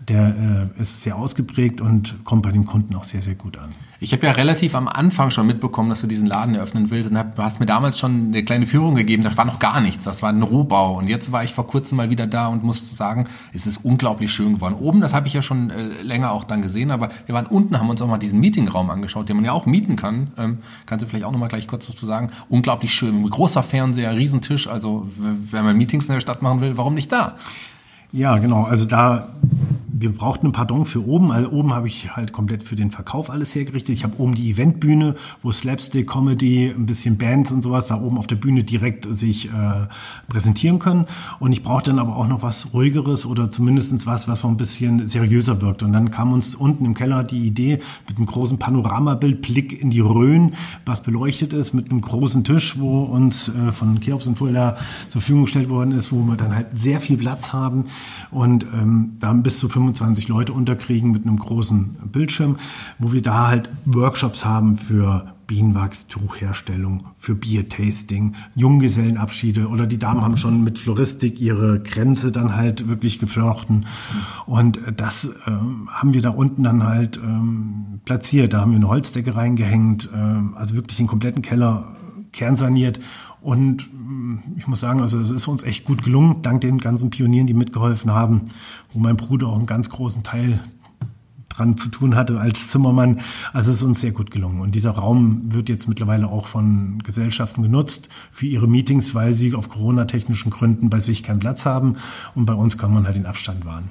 der 0.00 0.70
äh, 0.76 0.80
ist 0.80 1.02
sehr 1.02 1.16
ausgeprägt 1.16 1.80
und 1.80 2.24
kommt 2.24 2.42
bei 2.42 2.52
dem 2.52 2.64
Kunden 2.64 2.94
auch 2.94 3.04
sehr, 3.04 3.22
sehr 3.22 3.34
gut 3.34 3.56
an. 3.56 3.70
Ich 3.98 4.12
habe 4.12 4.26
ja 4.26 4.32
relativ 4.32 4.74
am 4.74 4.88
Anfang 4.88 5.30
schon 5.30 5.46
mitbekommen, 5.46 5.88
dass 5.88 6.02
du 6.02 6.06
diesen 6.06 6.26
Laden 6.26 6.54
eröffnen 6.54 6.90
willst 6.90 7.10
und 7.10 7.16
hab, 7.16 7.38
hast 7.38 7.60
mir 7.60 7.66
damals 7.66 7.98
schon 7.98 8.26
eine 8.26 8.44
kleine 8.44 8.66
Führung 8.66 8.94
gegeben, 8.94 9.22
das 9.22 9.36
war 9.36 9.46
noch 9.46 9.58
gar 9.58 9.80
nichts, 9.80 10.04
das 10.04 10.22
war 10.22 10.28
ein 10.28 10.42
Rohbau 10.42 10.98
und 10.98 11.08
jetzt 11.08 11.32
war 11.32 11.44
ich 11.44 11.54
vor 11.54 11.66
kurzem 11.66 11.96
mal 11.96 12.10
wieder 12.10 12.26
da 12.26 12.48
und 12.48 12.62
musste 12.62 12.94
sagen, 12.94 13.26
es 13.54 13.66
ist 13.66 13.78
unglaublich 13.84 14.30
schön 14.30 14.54
geworden. 14.54 14.74
Oben, 14.74 15.00
das 15.00 15.14
habe 15.14 15.26
ich 15.28 15.32
ja 15.32 15.40
schon 15.40 15.70
äh, 15.70 16.02
länger 16.02 16.32
auch 16.32 16.44
dann 16.44 16.60
gesehen, 16.60 16.90
aber 16.90 17.08
wir 17.24 17.34
waren 17.34 17.46
unten, 17.46 17.78
haben 17.78 17.88
uns 17.88 18.02
auch 18.02 18.08
mal 18.08 18.18
diesen 18.18 18.38
Meetingraum 18.38 18.90
angeschaut, 18.90 19.28
den 19.28 19.36
man 19.36 19.44
ja 19.46 19.52
auch 19.52 19.64
mieten 19.64 19.96
kann. 19.96 20.30
Ähm, 20.36 20.58
kannst 20.84 21.02
du 21.02 21.08
vielleicht 21.08 21.24
auch 21.24 21.32
noch 21.32 21.38
mal 21.38 21.48
gleich 21.48 21.66
kurz 21.66 21.86
dazu 21.86 22.04
sagen? 22.04 22.30
Unglaublich 22.48 22.92
schön, 22.92 23.28
großer 23.28 23.62
Fernseher, 23.62 24.14
Riesentisch, 24.14 24.68
also 24.68 25.06
wenn 25.16 25.64
man 25.64 25.76
Meetings 25.76 26.06
in 26.06 26.12
der 26.12 26.20
Stadt 26.20 26.42
machen 26.42 26.60
will, 26.60 26.76
warum 26.76 26.94
nicht 26.94 27.10
da? 27.10 27.36
Ja, 28.16 28.38
genau. 28.38 28.64
Also 28.64 28.86
da 28.86 29.28
wir 29.98 30.12
brauchten 30.12 30.48
ein 30.48 30.52
Pardon 30.52 30.84
für 30.84 31.06
oben. 31.06 31.32
Also 31.32 31.50
oben 31.50 31.74
habe 31.74 31.86
ich 31.86 32.14
halt 32.14 32.32
komplett 32.32 32.62
für 32.62 32.76
den 32.76 32.90
Verkauf 32.90 33.30
alles 33.30 33.54
hergerichtet. 33.54 33.94
Ich 33.94 34.04
habe 34.04 34.14
oben 34.18 34.34
die 34.34 34.50
Eventbühne, 34.50 35.14
wo 35.42 35.52
Slapstick, 35.52 36.06
Comedy, 36.06 36.68
ein 36.68 36.84
bisschen 36.84 37.16
Bands 37.16 37.50
und 37.50 37.62
sowas 37.62 37.86
da 37.86 38.00
oben 38.00 38.18
auf 38.18 38.26
der 38.26 38.36
Bühne 38.36 38.62
direkt 38.62 39.06
sich 39.10 39.48
äh, 39.48 39.50
präsentieren 40.28 40.78
können. 40.78 41.06
Und 41.38 41.52
ich 41.52 41.62
brauchte 41.62 41.90
dann 41.90 41.98
aber 41.98 42.16
auch 42.16 42.28
noch 42.28 42.42
was 42.42 42.74
ruhigeres 42.74 43.24
oder 43.24 43.50
zumindest 43.50 44.06
was, 44.06 44.28
was 44.28 44.40
so 44.40 44.48
ein 44.48 44.58
bisschen 44.58 45.06
seriöser 45.08 45.62
wirkt. 45.62 45.82
Und 45.82 45.92
dann 45.92 46.10
kam 46.10 46.32
uns 46.32 46.54
unten 46.54 46.84
im 46.84 46.94
Keller 46.94 47.24
die 47.24 47.46
Idee 47.46 47.78
mit 48.06 48.18
einem 48.18 48.26
großen 48.26 48.58
Panoramabild, 48.58 49.40
Blick 49.40 49.80
in 49.80 49.88
die 49.88 50.00
Rhön, 50.00 50.54
was 50.84 51.02
beleuchtet 51.02 51.54
ist, 51.54 51.72
mit 51.72 51.90
einem 51.90 52.02
großen 52.02 52.44
Tisch, 52.44 52.78
wo 52.78 53.04
uns 53.04 53.48
äh, 53.48 53.72
von 53.72 53.98
Cheops 54.00 54.26
und 54.26 54.36
Fulda 54.36 54.76
zur 55.08 55.22
Verfügung 55.22 55.44
gestellt 55.44 55.70
worden 55.70 55.92
ist, 55.92 56.12
wo 56.12 56.22
wir 56.22 56.36
dann 56.36 56.54
halt 56.54 56.66
sehr 56.74 57.00
viel 57.00 57.16
Platz 57.16 57.54
haben 57.54 57.86
und 58.30 58.64
ähm, 58.74 59.16
dann 59.20 59.42
bis 59.42 59.58
zu 59.58 59.68
25 59.68 60.28
Leute 60.28 60.52
unterkriegen 60.52 61.10
mit 61.10 61.26
einem 61.26 61.38
großen 61.38 61.96
Bildschirm, 62.12 62.56
wo 62.98 63.12
wir 63.12 63.22
da 63.22 63.48
halt 63.48 63.70
Workshops 63.84 64.44
haben 64.44 64.76
für 64.76 65.36
Bienenwachstuchherstellung, 65.46 67.04
für 67.16 67.34
Biertasting, 67.34 68.34
Junggesellenabschiede 68.54 69.68
oder 69.68 69.86
die 69.86 69.98
Damen 69.98 70.22
haben 70.22 70.36
schon 70.36 70.64
mit 70.64 70.78
Floristik 70.78 71.40
ihre 71.40 71.80
Grenze 71.80 72.32
dann 72.32 72.56
halt 72.56 72.88
wirklich 72.88 73.18
geflochten. 73.18 73.86
Und 74.46 74.80
das 74.96 75.36
äh, 75.46 75.50
haben 75.88 76.14
wir 76.14 76.22
da 76.22 76.30
unten 76.30 76.64
dann 76.64 76.84
halt 76.84 77.18
ähm, 77.18 78.00
platziert. 78.04 78.52
Da 78.52 78.60
haben 78.60 78.72
wir 78.72 78.76
eine 78.76 78.88
Holzdecke 78.88 79.36
reingehängt, 79.36 80.10
äh, 80.12 80.56
also 80.56 80.74
wirklich 80.74 80.96
den 80.96 81.06
kompletten 81.06 81.42
Keller 81.42 81.96
kernsaniert 82.32 83.00
und 83.40 83.86
mm, 83.92 84.38
ich 84.56 84.66
muss 84.66 84.80
sagen, 84.80 85.00
also 85.00 85.18
es 85.18 85.30
ist 85.30 85.46
uns 85.46 85.62
echt 85.62 85.84
gut 85.84 86.02
gelungen, 86.02 86.42
dank 86.42 86.60
den 86.60 86.78
ganzen 86.78 87.10
Pionieren, 87.10 87.46
die 87.46 87.54
mitgeholfen 87.54 88.12
haben, 88.12 88.46
wo 88.92 88.98
mein 88.98 89.16
Bruder 89.16 89.48
auch 89.48 89.56
einen 89.56 89.66
ganz 89.66 89.90
großen 89.90 90.22
Teil 90.22 90.60
dran 91.56 91.76
zu 91.76 91.88
tun 91.88 92.16
hatte 92.16 92.38
als 92.38 92.68
Zimmermann. 92.68 93.20
Also 93.52 93.70
es 93.70 93.78
ist 93.78 93.82
uns 93.82 94.00
sehr 94.00 94.12
gut 94.12 94.30
gelungen. 94.30 94.60
Und 94.60 94.74
dieser 94.74 94.90
Raum 94.90 95.42
wird 95.52 95.68
jetzt 95.68 95.88
mittlerweile 95.88 96.28
auch 96.28 96.46
von 96.46 96.98
Gesellschaften 97.02 97.62
genutzt 97.62 98.08
für 98.30 98.46
ihre 98.46 98.68
Meetings, 98.68 99.14
weil 99.14 99.32
sie 99.32 99.54
auf 99.54 99.68
Corona-technischen 99.68 100.50
Gründen 100.50 100.90
bei 100.90 100.98
sich 100.98 101.22
keinen 101.22 101.38
Platz 101.38 101.66
haben. 101.66 101.96
Und 102.34 102.46
bei 102.46 102.54
uns 102.54 102.78
kann 102.78 102.92
man 102.92 103.06
halt 103.06 103.16
den 103.16 103.26
Abstand 103.26 103.64
wahren. 103.64 103.88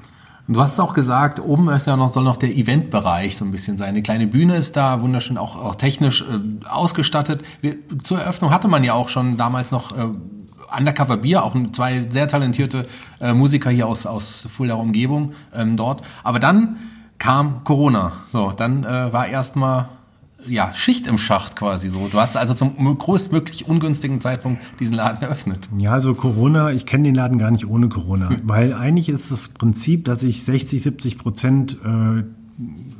Du 0.47 0.61
hast 0.61 0.79
auch 0.79 0.93
gesagt, 0.93 1.39
oben 1.39 1.69
ist 1.69 1.87
ja 1.87 1.97
noch, 1.97 2.09
soll 2.09 2.23
noch 2.23 2.37
der 2.37 2.55
Eventbereich 2.55 3.35
so 3.35 3.45
ein 3.45 3.51
bisschen 3.51 3.77
sein. 3.77 3.89
Eine 3.89 4.03
kleine 4.03 4.27
Bühne 4.27 4.55
ist 4.57 4.75
da, 4.75 5.01
wunderschön 5.01 5.39
auch, 5.39 5.55
auch 5.55 5.75
technisch 5.75 6.21
äh, 6.21 6.65
ausgestattet. 6.67 7.43
Wir, 7.61 7.77
zur 8.03 8.19
Eröffnung 8.19 8.51
hatte 8.51 8.67
man 8.67 8.83
ja 8.83 8.93
auch 8.93 9.09
schon 9.09 9.37
damals 9.37 9.71
noch 9.71 9.97
äh, 9.97 10.07
Undercover 10.77 11.17
Bier, 11.17 11.43
auch 11.43 11.55
zwei 11.71 12.03
sehr 12.09 12.27
talentierte 12.27 12.85
äh, 13.19 13.33
Musiker 13.33 13.71
hier 13.71 13.87
aus, 13.87 14.05
aus 14.05 14.45
Fulda 14.47 14.75
Umgebung 14.75 15.33
ähm, 15.53 15.77
dort. 15.77 16.03
Aber 16.23 16.39
dann 16.39 16.77
kam 17.17 17.63
Corona. 17.63 18.11
So, 18.31 18.51
dann 18.51 18.83
äh, 18.83 19.11
war 19.13 19.27
erstmal 19.27 19.89
ja, 20.47 20.73
Schicht 20.73 21.07
im 21.07 21.17
Schacht 21.17 21.55
quasi 21.55 21.89
so. 21.89 22.07
Du 22.07 22.19
hast 22.19 22.37
also 22.37 22.53
zum 22.53 22.75
größtmöglich 22.97 23.67
ungünstigen 23.67 24.21
Zeitpunkt 24.21 24.61
diesen 24.79 24.95
Laden 24.95 25.21
eröffnet. 25.21 25.69
Ja, 25.77 25.91
also 25.91 26.13
Corona, 26.13 26.71
ich 26.71 26.85
kenne 26.85 27.03
den 27.03 27.15
Laden 27.15 27.37
gar 27.37 27.51
nicht 27.51 27.67
ohne 27.67 27.89
Corona, 27.89 28.29
hm. 28.29 28.41
weil 28.43 28.73
eigentlich 28.73 29.09
ist 29.09 29.31
das 29.31 29.49
Prinzip, 29.49 30.05
dass 30.05 30.23
ich 30.23 30.43
60, 30.43 30.83
70 30.83 31.17
Prozent 31.17 31.77
äh, 31.83 32.23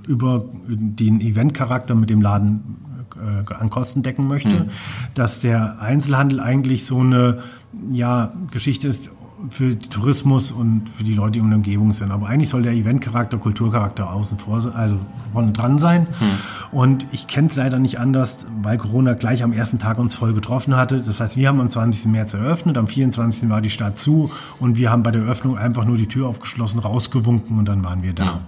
über 0.10 0.46
den 0.68 1.22
Eventcharakter 1.22 1.96
mit 1.96 2.10
dem 2.10 2.22
Laden 2.22 2.78
äh, 3.16 3.54
an 3.54 3.70
Kosten 3.70 4.04
decken 4.04 4.28
möchte, 4.28 4.60
hm. 4.60 4.68
dass 5.14 5.42
der 5.42 5.80
Einzelhandel 5.80 6.40
eigentlich 6.40 6.86
so 6.86 7.00
eine 7.00 7.44
ja, 7.92 8.34
Geschichte 8.52 8.88
ist, 8.88 9.12
für 9.50 9.78
Tourismus 9.78 10.52
und 10.52 10.90
für 10.90 11.04
die 11.04 11.14
Leute, 11.14 11.34
die 11.34 11.40
um 11.42 11.50
die 11.50 11.56
Umgebung 11.56 11.94
sind. 11.94 12.12
Aber 12.12 12.28
eigentlich 12.28 12.50
soll 12.50 12.64
der 12.64 12.74
Eventcharakter, 12.74 13.38
Kulturcharakter 13.38 14.12
außen 14.12 14.40
vor, 14.40 14.62
also 14.76 14.98
vorne 15.34 15.52
dran 15.52 15.80
sein. 15.80 16.08
Hm. 16.20 16.28
Und 16.72 17.06
ich 17.12 17.28
kenne 17.28 17.48
es 17.48 17.56
leider 17.56 17.80
nicht 17.80 18.00
anders, 18.00 18.46
weil 18.62 18.78
Corona 18.78 19.14
gleich 19.14 19.44
am 19.44 19.54
ersten 19.54 19.80
Tag 19.80 19.98
uns 19.98 20.16
voll 20.16 20.34
getroffen 20.34 20.76
hatte. 20.76 21.02
Das 21.02 21.20
heißt, 21.20 21.38
wir 21.38 21.48
haben 21.48 21.60
am 21.60 21.70
20. 21.70 22.12
März 22.12 22.34
eröffnet, 22.34 22.78
am 22.78 22.88
24. 22.88 23.50
war 23.50 23.62
die 23.62 23.70
Stadt 23.70 23.98
zu 23.98 24.32
und 24.60 24.78
wir 24.78 24.92
haben 24.92 25.04
bei 25.04 25.12
der 25.12 25.24
Eröffnung 25.24 25.58
einfach 25.58 25.86
nur 25.86 25.98
die 25.98 26.08
Tür 26.08 26.28
aufgeschlossen, 26.28 26.80
rausgewunken 26.80 27.58
und 27.58 27.66
dann 27.66 27.84
waren 27.84 28.04
wir 28.04 28.14
da. 28.14 28.26
Ja. 28.26 28.42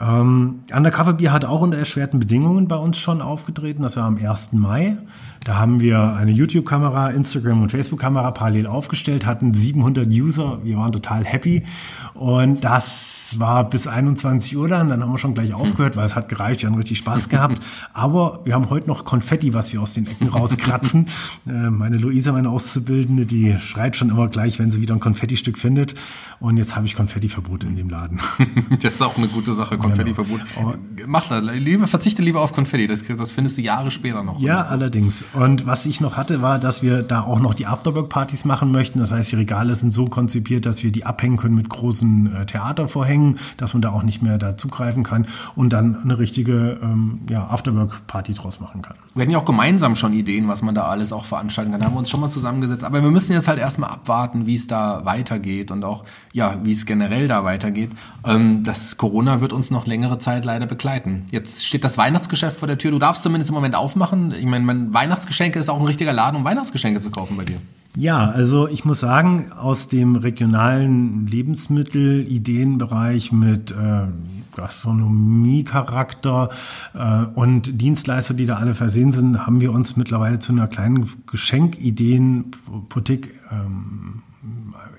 Ähm, 0.00 0.60
Undercover 0.74 1.12
Bier 1.12 1.32
hat 1.32 1.44
auch 1.44 1.60
unter 1.60 1.76
erschwerten 1.76 2.20
Bedingungen 2.20 2.68
bei 2.68 2.76
uns 2.76 2.98
schon 2.98 3.20
aufgetreten. 3.20 3.82
Das 3.82 3.96
war 3.96 4.04
am 4.04 4.16
1. 4.16 4.54
Mai. 4.54 4.96
Da 5.44 5.56
haben 5.56 5.80
wir 5.80 6.14
eine 6.16 6.30
YouTube-Kamera, 6.32 7.10
Instagram- 7.10 7.62
und 7.62 7.70
Facebook-Kamera 7.70 8.30
parallel 8.32 8.66
aufgestellt, 8.66 9.24
hatten 9.24 9.54
700 9.54 10.06
User. 10.08 10.58
Wir 10.64 10.76
waren 10.76 10.92
total 10.92 11.24
happy. 11.24 11.64
Und 12.12 12.62
das 12.62 13.36
war 13.38 13.68
bis 13.68 13.86
21 13.86 14.54
Uhr 14.58 14.68
dann. 14.68 14.90
Dann 14.90 15.02
haben 15.02 15.10
wir 15.10 15.18
schon 15.18 15.34
gleich 15.34 15.54
aufgehört, 15.54 15.96
weil 15.96 16.04
es 16.04 16.14
hat 16.14 16.28
gereicht. 16.28 16.60
Wir 16.60 16.68
haben 16.68 16.76
richtig 16.76 16.98
Spaß 16.98 17.30
gehabt. 17.30 17.62
Aber 17.94 18.40
wir 18.44 18.52
haben 18.52 18.68
heute 18.68 18.86
noch 18.86 19.06
Konfetti, 19.06 19.54
was 19.54 19.72
wir 19.72 19.80
aus 19.80 19.94
den 19.94 20.06
Ecken 20.06 20.28
rauskratzen. 20.28 21.08
Äh, 21.46 21.70
meine 21.70 21.96
Luisa, 21.96 22.32
meine 22.32 22.50
Auszubildende, 22.50 23.24
die 23.24 23.56
schreit 23.60 23.96
schon 23.96 24.10
immer 24.10 24.28
gleich, 24.28 24.58
wenn 24.58 24.70
sie 24.70 24.80
wieder 24.80 24.94
ein 24.94 25.00
Konfetti-Stück 25.00 25.58
findet. 25.58 25.94
Und 26.38 26.56
jetzt 26.56 26.76
habe 26.76 26.86
ich 26.86 26.94
Konfettiverbot 26.94 27.64
in 27.64 27.76
dem 27.76 27.88
Laden. 27.88 28.20
das 28.82 28.94
ist 28.94 29.02
auch 29.02 29.16
eine 29.16 29.28
gute 29.28 29.54
Sache, 29.54 29.78
Konfettiverbot. 29.90 30.40
Genau. 30.56 30.74
Mach 31.06 31.28
das. 31.28 31.42
Liebe, 31.42 31.86
verzichte 31.86 32.22
lieber 32.22 32.40
auf 32.40 32.52
Konfetti. 32.52 32.86
Das, 32.86 33.04
das 33.06 33.30
findest 33.30 33.58
du 33.58 33.62
Jahre 33.62 33.90
später 33.90 34.22
noch. 34.22 34.40
Ja, 34.40 34.62
allerdings. 34.62 35.24
Und 35.32 35.66
was 35.66 35.86
ich 35.86 36.00
noch 36.00 36.16
hatte, 36.16 36.42
war, 36.42 36.58
dass 36.58 36.82
wir 36.82 37.02
da 37.02 37.22
auch 37.22 37.40
noch 37.40 37.54
die 37.54 37.66
Afterwork-Partys 37.66 38.44
machen 38.44 38.70
möchten. 38.70 38.98
Das 38.98 39.12
heißt, 39.12 39.32
die 39.32 39.36
Regale 39.36 39.74
sind 39.74 39.92
so 39.92 40.06
konzipiert, 40.06 40.66
dass 40.66 40.82
wir 40.82 40.92
die 40.92 41.04
abhängen 41.04 41.36
können 41.36 41.54
mit 41.54 41.68
großen 41.68 42.34
äh, 42.34 42.46
Theatervorhängen, 42.46 43.38
dass 43.56 43.74
man 43.74 43.82
da 43.82 43.90
auch 43.90 44.02
nicht 44.02 44.22
mehr 44.22 44.38
da 44.38 44.56
zugreifen 44.56 45.02
kann 45.02 45.26
und 45.56 45.72
dann 45.72 46.02
eine 46.02 46.18
richtige 46.18 46.78
ähm, 46.82 47.20
ja, 47.28 47.48
Afterwork-Party 47.48 48.34
draus 48.34 48.60
machen 48.60 48.82
kann. 48.82 48.96
Wir 49.14 49.22
hatten 49.22 49.32
ja 49.32 49.38
auch 49.38 49.44
gemeinsam 49.44 49.96
schon 49.96 50.12
Ideen, 50.12 50.48
was 50.48 50.62
man 50.62 50.74
da 50.74 50.84
alles 50.84 51.12
auch 51.12 51.24
veranstalten 51.24 51.72
kann. 51.72 51.80
Da 51.80 51.86
haben 51.86 51.94
wir 51.94 51.98
uns 52.00 52.10
schon 52.10 52.20
mal 52.20 52.30
zusammengesetzt. 52.30 52.84
Aber 52.84 53.02
wir 53.02 53.10
müssen 53.10 53.32
jetzt 53.32 53.48
halt 53.48 53.58
erstmal 53.58 53.90
abwarten, 53.90 54.46
wie 54.46 54.54
es 54.54 54.66
da 54.66 55.04
weitergeht 55.04 55.70
und 55.70 55.84
auch, 55.84 56.04
ja, 56.32 56.58
wie 56.62 56.72
es 56.72 56.86
generell 56.86 57.28
da 57.28 57.44
weitergeht. 57.44 57.90
Ähm, 58.24 58.62
das 58.62 58.96
Corona 58.96 59.40
wird 59.40 59.52
uns 59.52 59.70
noch 59.70 59.79
längere 59.86 60.18
Zeit 60.18 60.44
leider 60.44 60.66
begleiten. 60.66 61.26
Jetzt 61.30 61.66
steht 61.66 61.84
das 61.84 61.98
Weihnachtsgeschäft 61.98 62.58
vor 62.58 62.68
der 62.68 62.78
Tür. 62.78 62.90
Du 62.90 62.98
darfst 62.98 63.22
zumindest 63.22 63.50
im 63.50 63.54
Moment 63.54 63.74
aufmachen. 63.74 64.32
Ich 64.32 64.46
meine, 64.46 64.64
mein 64.64 64.94
Weihnachtsgeschenke 64.94 65.58
ist 65.58 65.68
auch 65.68 65.80
ein 65.80 65.86
richtiger 65.86 66.12
Laden, 66.12 66.36
um 66.36 66.44
Weihnachtsgeschenke 66.44 67.00
zu 67.00 67.10
kaufen 67.10 67.36
bei 67.36 67.44
dir. 67.44 67.56
Ja, 67.96 68.30
also 68.30 68.68
ich 68.68 68.84
muss 68.84 69.00
sagen, 69.00 69.50
aus 69.52 69.88
dem 69.88 70.14
regionalen 70.14 71.26
Lebensmittel-Ideenbereich 71.26 73.32
mit 73.32 73.72
äh, 73.72 74.06
Gastronomie-Charakter 74.54 76.50
äh, 76.94 77.24
und 77.34 77.80
Dienstleister, 77.80 78.34
die 78.34 78.46
da 78.46 78.54
alle 78.56 78.74
versehen 78.74 79.10
sind, 79.10 79.44
haben 79.44 79.60
wir 79.60 79.72
uns 79.72 79.96
mittlerweile 79.96 80.38
zu 80.38 80.52
einer 80.52 80.68
kleinen 80.68 81.10
Geschenkideen-Boutique 81.26 83.30
ähm, 83.50 84.22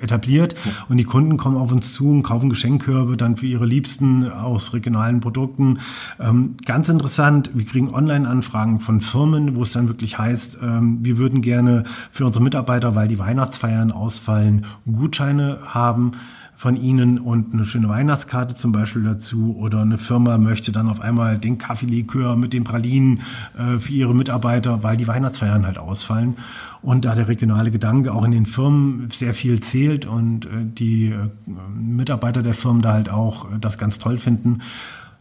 etabliert 0.01 0.55
ja. 0.65 0.71
und 0.89 0.97
die 0.97 1.03
Kunden 1.03 1.37
kommen 1.37 1.57
auf 1.57 1.71
uns 1.71 1.93
zu 1.93 2.09
und 2.09 2.23
kaufen 2.23 2.49
Geschenkkörbe 2.49 3.17
dann 3.17 3.37
für 3.37 3.45
ihre 3.45 3.65
Liebsten 3.65 4.29
aus 4.29 4.73
regionalen 4.73 5.19
Produkten. 5.19 5.79
Ähm, 6.19 6.55
ganz 6.65 6.89
interessant, 6.89 7.51
wir 7.53 7.65
kriegen 7.65 7.93
Online-Anfragen 7.93 8.79
von 8.79 9.01
Firmen, 9.01 9.55
wo 9.55 9.63
es 9.63 9.71
dann 9.71 9.87
wirklich 9.87 10.17
heißt, 10.17 10.59
ähm, 10.61 10.99
wir 11.01 11.17
würden 11.17 11.41
gerne 11.41 11.83
für 12.11 12.25
unsere 12.25 12.43
Mitarbeiter, 12.43 12.95
weil 12.95 13.07
die 13.07 13.19
Weihnachtsfeiern 13.19 13.91
ausfallen, 13.91 14.65
Gutscheine 14.91 15.59
haben 15.65 16.13
von 16.61 16.75
Ihnen 16.75 17.17
und 17.17 17.53
eine 17.55 17.65
schöne 17.65 17.89
Weihnachtskarte 17.89 18.53
zum 18.53 18.71
Beispiel 18.71 19.01
dazu 19.01 19.57
oder 19.57 19.81
eine 19.81 19.97
Firma 19.97 20.37
möchte 20.37 20.71
dann 20.71 20.89
auf 20.89 21.01
einmal 21.01 21.39
den 21.39 21.57
Kaffeelikör 21.57 22.35
mit 22.35 22.53
den 22.53 22.63
Pralinen 22.63 23.21
äh, 23.57 23.79
für 23.79 23.91
ihre 23.91 24.13
Mitarbeiter, 24.13 24.83
weil 24.83 24.95
die 24.95 25.07
Weihnachtsfeiern 25.07 25.65
halt 25.65 25.79
ausfallen. 25.79 26.37
Und 26.81 27.05
da 27.05 27.13
der 27.13 27.27
regionale 27.27 27.69
Gedanke 27.69 28.11
auch 28.11 28.25
in 28.25 28.31
den 28.31 28.45
Firmen 28.45 29.09
sehr 29.11 29.33
viel 29.33 29.59
zählt 29.59 30.05
und 30.05 30.45
äh, 30.45 30.49
die 30.63 31.09
äh, 31.09 31.29
Mitarbeiter 31.75 32.41
der 32.41 32.55
Firmen 32.55 32.81
da 32.81 32.93
halt 32.93 33.09
auch 33.09 33.45
äh, 33.45 33.59
das 33.59 33.77
ganz 33.77 33.99
toll 33.99 34.17
finden, 34.17 34.61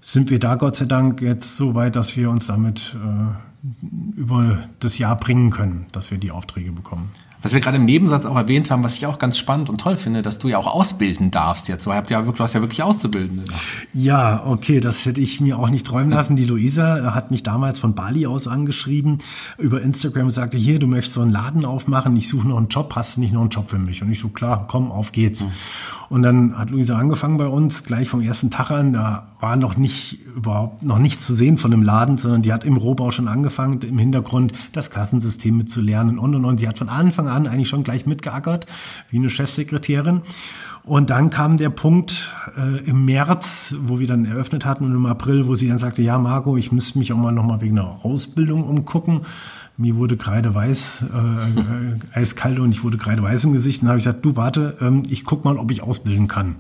sind 0.01 0.31
wir 0.31 0.39
da 0.39 0.55
Gott 0.55 0.77
sei 0.77 0.87
Dank 0.87 1.21
jetzt 1.21 1.57
so 1.57 1.75
weit, 1.75 1.95
dass 1.95 2.17
wir 2.17 2.31
uns 2.31 2.47
damit 2.47 2.97
über 4.17 4.61
das 4.79 4.97
Jahr 4.97 5.15
bringen 5.17 5.51
können, 5.51 5.85
dass 5.93 6.11
wir 6.11 6.17
die 6.17 6.31
Aufträge 6.31 6.73
bekommen. 6.73 7.11
Was 7.43 7.53
wir 7.53 7.61
gerade 7.61 7.79
im 7.79 7.87
Nebensatz 7.87 8.27
auch 8.27 8.37
erwähnt 8.37 8.71
haben, 8.71 8.85
was 8.85 8.95
ich 8.97 9.07
auch 9.07 9.19
ganz 9.19 9.39
spannend 9.39 9.71
und 9.71 9.81
toll 9.81 9.97
finde, 9.97 10.23
dass 10.23 10.39
du 10.39 10.49
ja 10.49 10.59
auch 10.59 10.67
ausbilden 10.67 11.31
darfst 11.31 11.69
jetzt. 11.69 11.87
Du 11.87 11.93
hast 11.93 12.11
ja 12.11 12.19
wirklich, 12.19 12.37
du 12.37 12.45
hast 12.45 12.55
ja 12.55 12.61
wirklich 12.61 12.83
Auszubildende. 12.83 13.45
Ja, 13.95 14.45
okay, 14.45 14.81
das 14.81 15.07
hätte 15.07 15.21
ich 15.21 15.41
mir 15.41 15.59
auch 15.59 15.71
nicht 15.71 15.87
träumen 15.87 16.11
lassen. 16.11 16.37
Die 16.37 16.45
Luisa 16.45 17.15
hat 17.15 17.31
mich 17.31 17.43
damals 17.43 17.79
von 17.79 17.95
Bali 17.95 18.27
aus 18.27 18.47
angeschrieben 18.47 19.19
über 19.57 19.81
Instagram 19.81 20.27
und 20.27 20.33
sagte, 20.33 20.59
hier, 20.59 20.79
du 20.79 20.87
möchtest 20.87 21.15
so 21.15 21.23
einen 21.23 21.31
Laden 21.31 21.65
aufmachen, 21.65 22.15
ich 22.17 22.29
suche 22.29 22.47
noch 22.47 22.59
einen 22.59 22.69
Job, 22.69 22.95
hast 22.95 23.17
du 23.17 23.21
nicht 23.21 23.33
noch 23.33 23.41
einen 23.41 23.51
Job 23.51 23.71
für 23.71 23.79
mich? 23.79 24.03
Und 24.03 24.11
ich 24.11 24.21
so, 24.21 24.29
klar, 24.29 24.67
komm, 24.69 24.93
auf 24.93 25.13
geht's. 25.13 25.47
Mhm. 25.47 25.53
Und 26.11 26.23
dann 26.23 26.59
hat 26.59 26.71
Luisa 26.71 26.99
angefangen 26.99 27.37
bei 27.37 27.47
uns, 27.47 27.85
gleich 27.85 28.09
vom 28.09 28.21
ersten 28.21 28.51
Tag 28.51 28.73
an. 28.73 28.95
Da 28.95 29.29
war 29.39 29.55
noch 29.55 29.77
nicht 29.77 30.19
überhaupt 30.35 30.83
noch 30.83 30.99
nichts 30.99 31.25
zu 31.25 31.37
sehen 31.37 31.57
von 31.57 31.71
dem 31.71 31.85
Laden, 31.85 32.19
sondern 32.19 32.43
die 32.43 32.53
hat 32.53 32.65
im 32.65 32.77
Rohbau 32.77 33.13
schon 33.13 33.29
angefangen, 33.29 33.81
im 33.83 33.97
Hintergrund 33.97 34.53
das 34.73 34.91
Kassensystem 34.91 35.57
mitzulernen 35.57 36.19
und 36.19 36.35
und 36.35 36.45
und. 36.45 36.59
Sie 36.59 36.67
hat 36.67 36.79
von 36.79 36.89
Anfang 36.89 37.29
an 37.29 37.47
eigentlich 37.47 37.69
schon 37.69 37.85
gleich 37.85 38.07
mitgeackert, 38.07 38.67
wie 39.11 39.19
eine 39.19 39.31
Chefsekretärin. 39.31 40.23
Und 40.83 41.11
dann 41.11 41.31
kam 41.31 41.59
der 41.59 41.71
Punkt 41.71 42.35
äh, 42.57 42.85
im 42.89 43.05
März, 43.05 43.77
wo 43.81 44.01
wir 44.01 44.09
dann 44.09 44.25
eröffnet 44.25 44.65
hatten 44.65 44.87
und 44.87 44.95
im 44.97 45.07
April, 45.07 45.47
wo 45.47 45.55
sie 45.55 45.69
dann 45.69 45.79
sagte, 45.79 46.03
ja 46.03 46.19
Marco, 46.19 46.57
ich 46.57 46.73
müsste 46.73 46.99
mich 46.99 47.13
auch 47.13 47.19
mal 47.19 47.31
noch 47.31 47.45
mal 47.45 47.61
wegen 47.61 47.79
einer 47.79 48.05
Ausbildung 48.05 48.65
umgucken 48.65 49.21
mir 49.81 49.97
wurde 49.97 50.17
kreideweiß, 50.17 51.07
äh, 51.13 51.61
äh, 51.61 51.99
eiskalt 52.13 52.59
und 52.59 52.71
ich 52.71 52.85
wurde 52.85 52.99
kreideweiß 52.99 53.45
im 53.45 53.53
Gesicht. 53.53 53.81
Und 53.81 53.87
dann 53.87 53.93
habe 53.93 53.99
ich 53.99 54.05
gesagt, 54.05 54.25
du 54.25 54.37
warte, 54.37 54.77
ähm, 54.81 55.03
ich 55.09 55.25
guck 55.25 55.45
mal, 55.45 55.57
ob 55.57 55.71
ich 55.71 55.83
ausbilden 55.83 56.29
kann. 56.29 56.57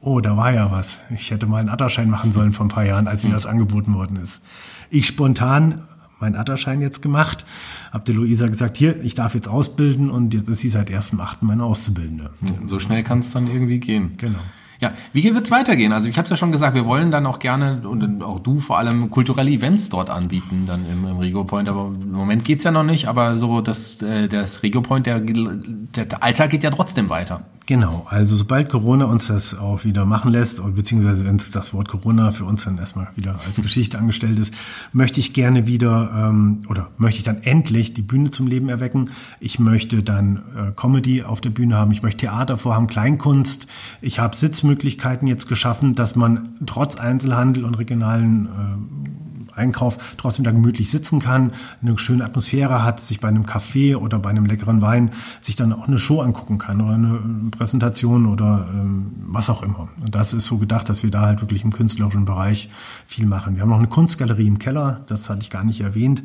Oh, 0.00 0.20
da 0.20 0.36
war 0.36 0.52
ja 0.52 0.70
was. 0.70 1.00
Ich 1.14 1.30
hätte 1.30 1.46
mal 1.46 1.58
einen 1.58 1.68
Atterschein 1.68 2.10
machen 2.10 2.32
sollen 2.32 2.52
vor 2.52 2.66
ein 2.66 2.70
paar 2.70 2.84
Jahren, 2.84 3.08
als 3.08 3.24
mir 3.24 3.30
das 3.30 3.46
angeboten 3.46 3.94
worden 3.94 4.16
ist. 4.16 4.44
Ich 4.90 5.06
spontan 5.06 5.82
meinen 6.20 6.36
Atterschein 6.36 6.80
jetzt 6.80 7.02
gemacht, 7.02 7.44
habe 7.92 8.04
der 8.04 8.14
Luisa 8.14 8.46
gesagt, 8.48 8.76
hier, 8.76 9.02
ich 9.02 9.14
darf 9.14 9.34
jetzt 9.34 9.48
ausbilden 9.48 10.10
und 10.10 10.32
jetzt 10.34 10.48
ist 10.48 10.60
sie 10.60 10.68
seit 10.68 10.90
1.8. 10.90 11.38
meine 11.42 11.64
Auszubildende. 11.64 12.30
So 12.66 12.78
schnell 12.78 13.02
kann 13.02 13.18
es 13.20 13.30
dann 13.30 13.46
irgendwie 13.46 13.78
gehen. 13.80 14.14
Genau. 14.16 14.38
Ja, 14.80 14.92
wie 15.12 15.24
wird 15.34 15.44
es 15.44 15.50
weitergehen? 15.50 15.92
Also 15.92 16.08
ich 16.08 16.16
habe 16.18 16.24
es 16.24 16.30
ja 16.30 16.36
schon 16.36 16.52
gesagt, 16.52 16.74
wir 16.74 16.84
wollen 16.84 17.10
dann 17.10 17.26
auch 17.26 17.38
gerne 17.38 17.86
und 17.88 18.22
auch 18.22 18.40
du 18.40 18.60
vor 18.60 18.78
allem 18.78 19.10
kulturelle 19.10 19.50
Events 19.50 19.88
dort 19.88 20.10
anbieten, 20.10 20.64
dann 20.66 20.86
im, 20.86 21.06
im 21.06 21.16
Regio 21.16 21.44
Point. 21.44 21.68
Aber 21.68 21.86
im 21.86 22.12
Moment 22.12 22.44
geht's 22.44 22.64
ja 22.64 22.70
noch 22.70 22.82
nicht, 22.82 23.08
aber 23.08 23.36
so 23.36 23.60
das, 23.60 24.02
äh, 24.02 24.28
das 24.28 24.62
Regio 24.62 24.82
Point, 24.82 25.06
der, 25.06 25.20
der 25.20 26.22
Alltag 26.22 26.50
geht 26.50 26.62
ja 26.62 26.70
trotzdem 26.70 27.08
weiter. 27.08 27.42
Genau, 27.66 28.06
also 28.08 28.36
sobald 28.36 28.68
Corona 28.68 29.06
uns 29.06 29.26
das 29.26 29.58
auch 29.58 29.82
wieder 29.82 30.04
machen 30.04 30.30
lässt, 30.30 30.62
beziehungsweise 30.76 31.24
wenn 31.24 31.34
es 31.34 31.50
das 31.50 31.74
Wort 31.74 31.88
Corona 31.88 32.30
für 32.30 32.44
uns 32.44 32.62
dann 32.62 32.78
erstmal 32.78 33.08
wieder 33.16 33.40
als 33.44 33.60
Geschichte 33.60 33.98
angestellt 33.98 34.38
ist, 34.38 34.54
möchte 34.92 35.18
ich 35.18 35.32
gerne 35.32 35.66
wieder 35.66 36.12
ähm, 36.14 36.62
oder 36.68 36.90
möchte 36.96 37.18
ich 37.18 37.24
dann 37.24 37.42
endlich 37.42 37.92
die 37.92 38.02
Bühne 38.02 38.30
zum 38.30 38.46
Leben 38.46 38.68
erwecken. 38.68 39.10
Ich 39.40 39.58
möchte 39.58 40.04
dann 40.04 40.36
äh, 40.56 40.72
Comedy 40.76 41.24
auf 41.24 41.40
der 41.40 41.50
Bühne 41.50 41.74
haben, 41.74 41.90
ich 41.90 42.02
möchte 42.02 42.18
Theater 42.18 42.56
vorhaben, 42.56 42.86
Kleinkunst. 42.86 43.66
Ich 44.00 44.20
habe 44.20 44.36
Sitzmöglichkeiten 44.36 45.26
jetzt 45.26 45.48
geschaffen, 45.48 45.96
dass 45.96 46.14
man 46.14 46.50
trotz 46.66 46.94
Einzelhandel 46.94 47.64
und 47.64 47.74
regionalen 47.74 48.46
äh, 48.46 49.25
Einkauf 49.56 50.14
trotzdem 50.16 50.44
da 50.44 50.50
gemütlich 50.50 50.90
sitzen 50.90 51.20
kann, 51.20 51.52
eine 51.82 51.98
schöne 51.98 52.24
Atmosphäre 52.24 52.84
hat, 52.84 53.00
sich 53.00 53.20
bei 53.20 53.28
einem 53.28 53.46
Kaffee 53.46 53.94
oder 53.94 54.18
bei 54.18 54.30
einem 54.30 54.46
leckeren 54.46 54.80
Wein 54.82 55.10
sich 55.40 55.56
dann 55.56 55.72
auch 55.72 55.88
eine 55.88 55.98
Show 55.98 56.20
angucken 56.20 56.58
kann 56.58 56.80
oder 56.80 56.94
eine 56.94 57.20
Präsentation 57.50 58.26
oder 58.26 58.68
ähm, 58.72 59.12
was 59.26 59.50
auch 59.50 59.62
immer. 59.62 59.88
Und 60.00 60.14
das 60.14 60.34
ist 60.34 60.46
so 60.46 60.58
gedacht, 60.58 60.88
dass 60.88 61.02
wir 61.02 61.10
da 61.10 61.22
halt 61.22 61.40
wirklich 61.40 61.64
im 61.64 61.72
künstlerischen 61.72 62.24
Bereich 62.24 62.68
viel 63.06 63.26
machen. 63.26 63.56
Wir 63.56 63.62
haben 63.62 63.70
noch 63.70 63.78
eine 63.78 63.88
Kunstgalerie 63.88 64.46
im 64.46 64.58
Keller, 64.58 65.02
das 65.06 65.28
hatte 65.30 65.40
ich 65.42 65.50
gar 65.50 65.64
nicht 65.64 65.80
erwähnt. 65.80 66.22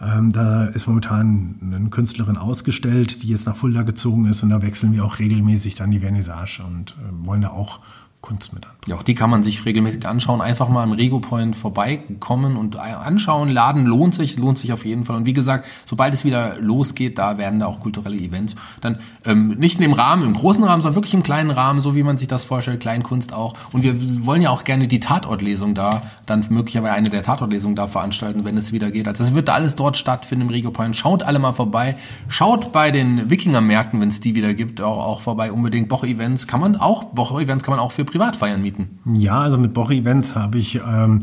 Ähm, 0.00 0.32
da 0.32 0.66
ist 0.66 0.86
momentan 0.86 1.56
eine 1.62 1.90
Künstlerin 1.90 2.36
ausgestellt, 2.36 3.22
die 3.22 3.28
jetzt 3.28 3.46
nach 3.46 3.56
Fulda 3.56 3.82
gezogen 3.82 4.26
ist 4.26 4.42
und 4.42 4.50
da 4.50 4.62
wechseln 4.62 4.92
wir 4.92 5.04
auch 5.04 5.18
regelmäßig 5.18 5.74
dann 5.74 5.90
die 5.90 6.00
Vernissage 6.00 6.62
und 6.62 6.92
äh, 6.92 7.26
wollen 7.26 7.40
da 7.40 7.50
auch 7.50 7.80
Kunst 8.26 8.52
mit 8.52 8.66
an. 8.66 8.72
Ja, 8.86 8.96
auch 8.96 9.04
die 9.04 9.14
kann 9.14 9.30
man 9.30 9.44
sich 9.44 9.64
regelmäßig 9.64 10.04
anschauen. 10.04 10.40
Einfach 10.40 10.68
mal 10.68 10.82
im 10.82 10.90
Rego 10.90 11.20
Point 11.20 11.54
vorbeikommen 11.54 12.56
und 12.56 12.76
anschauen. 12.76 13.48
Laden 13.48 13.86
lohnt 13.86 14.16
sich, 14.16 14.36
lohnt 14.36 14.58
sich 14.58 14.72
auf 14.72 14.84
jeden 14.84 15.04
Fall. 15.04 15.14
Und 15.14 15.26
wie 15.26 15.32
gesagt, 15.32 15.66
sobald 15.86 16.12
es 16.12 16.24
wieder 16.24 16.56
losgeht, 16.58 17.18
da 17.18 17.38
werden 17.38 17.60
da 17.60 17.66
auch 17.66 17.78
kulturelle 17.78 18.16
Events. 18.16 18.56
Dann 18.80 18.98
ähm, 19.24 19.50
nicht 19.58 19.76
in 19.76 19.82
dem 19.82 19.92
Rahmen, 19.92 20.24
im 20.24 20.32
großen 20.32 20.62
Rahmen, 20.64 20.82
sondern 20.82 20.96
wirklich 20.96 21.14
im 21.14 21.22
kleinen 21.22 21.50
Rahmen, 21.50 21.80
so 21.80 21.94
wie 21.94 22.02
man 22.02 22.18
sich 22.18 22.26
das 22.26 22.44
vorstellt, 22.44 22.80
Kleinkunst 22.80 23.32
auch. 23.32 23.54
Und 23.72 23.84
wir 23.84 23.94
wollen 24.26 24.42
ja 24.42 24.50
auch 24.50 24.64
gerne 24.64 24.88
die 24.88 24.98
Tatortlesung 24.98 25.76
da, 25.76 26.02
dann 26.26 26.44
möglicherweise 26.48 26.94
eine 26.94 27.10
der 27.10 27.22
Tatortlesungen 27.22 27.76
da 27.76 27.86
veranstalten, 27.86 28.44
wenn 28.44 28.56
es 28.56 28.72
wieder 28.72 28.90
geht. 28.90 29.06
Also 29.06 29.22
es 29.22 29.34
wird 29.34 29.50
alles 29.50 29.76
dort 29.76 29.96
stattfinden 29.96 30.46
im 30.46 30.50
Rego 30.50 30.72
Point. 30.72 30.96
Schaut 30.96 31.22
alle 31.22 31.38
mal 31.38 31.52
vorbei. 31.52 31.96
Schaut 32.26 32.72
bei 32.72 32.90
den 32.90 33.30
Wikinger-Märkten, 33.30 34.00
wenn 34.00 34.08
es 34.08 34.20
die 34.20 34.34
wieder 34.34 34.52
gibt, 34.54 34.80
auch, 34.80 35.04
auch 35.04 35.20
vorbei. 35.20 35.52
Unbedingt 35.52 35.88
Boch-Events 35.88 36.48
kann 36.48 36.60
man 36.60 36.74
auch, 36.74 37.04
Boch-Events 37.04 37.62
kann 37.62 37.72
man 37.72 37.80
auch 37.80 37.92
für 37.92 38.04
Privatfeiern 38.16 38.62
mieten. 38.62 38.98
Ja, 39.14 39.40
also 39.40 39.58
mit 39.58 39.74
Boch-Events 39.74 40.36
habe 40.36 40.56
ich 40.56 40.80
ähm, 40.86 41.20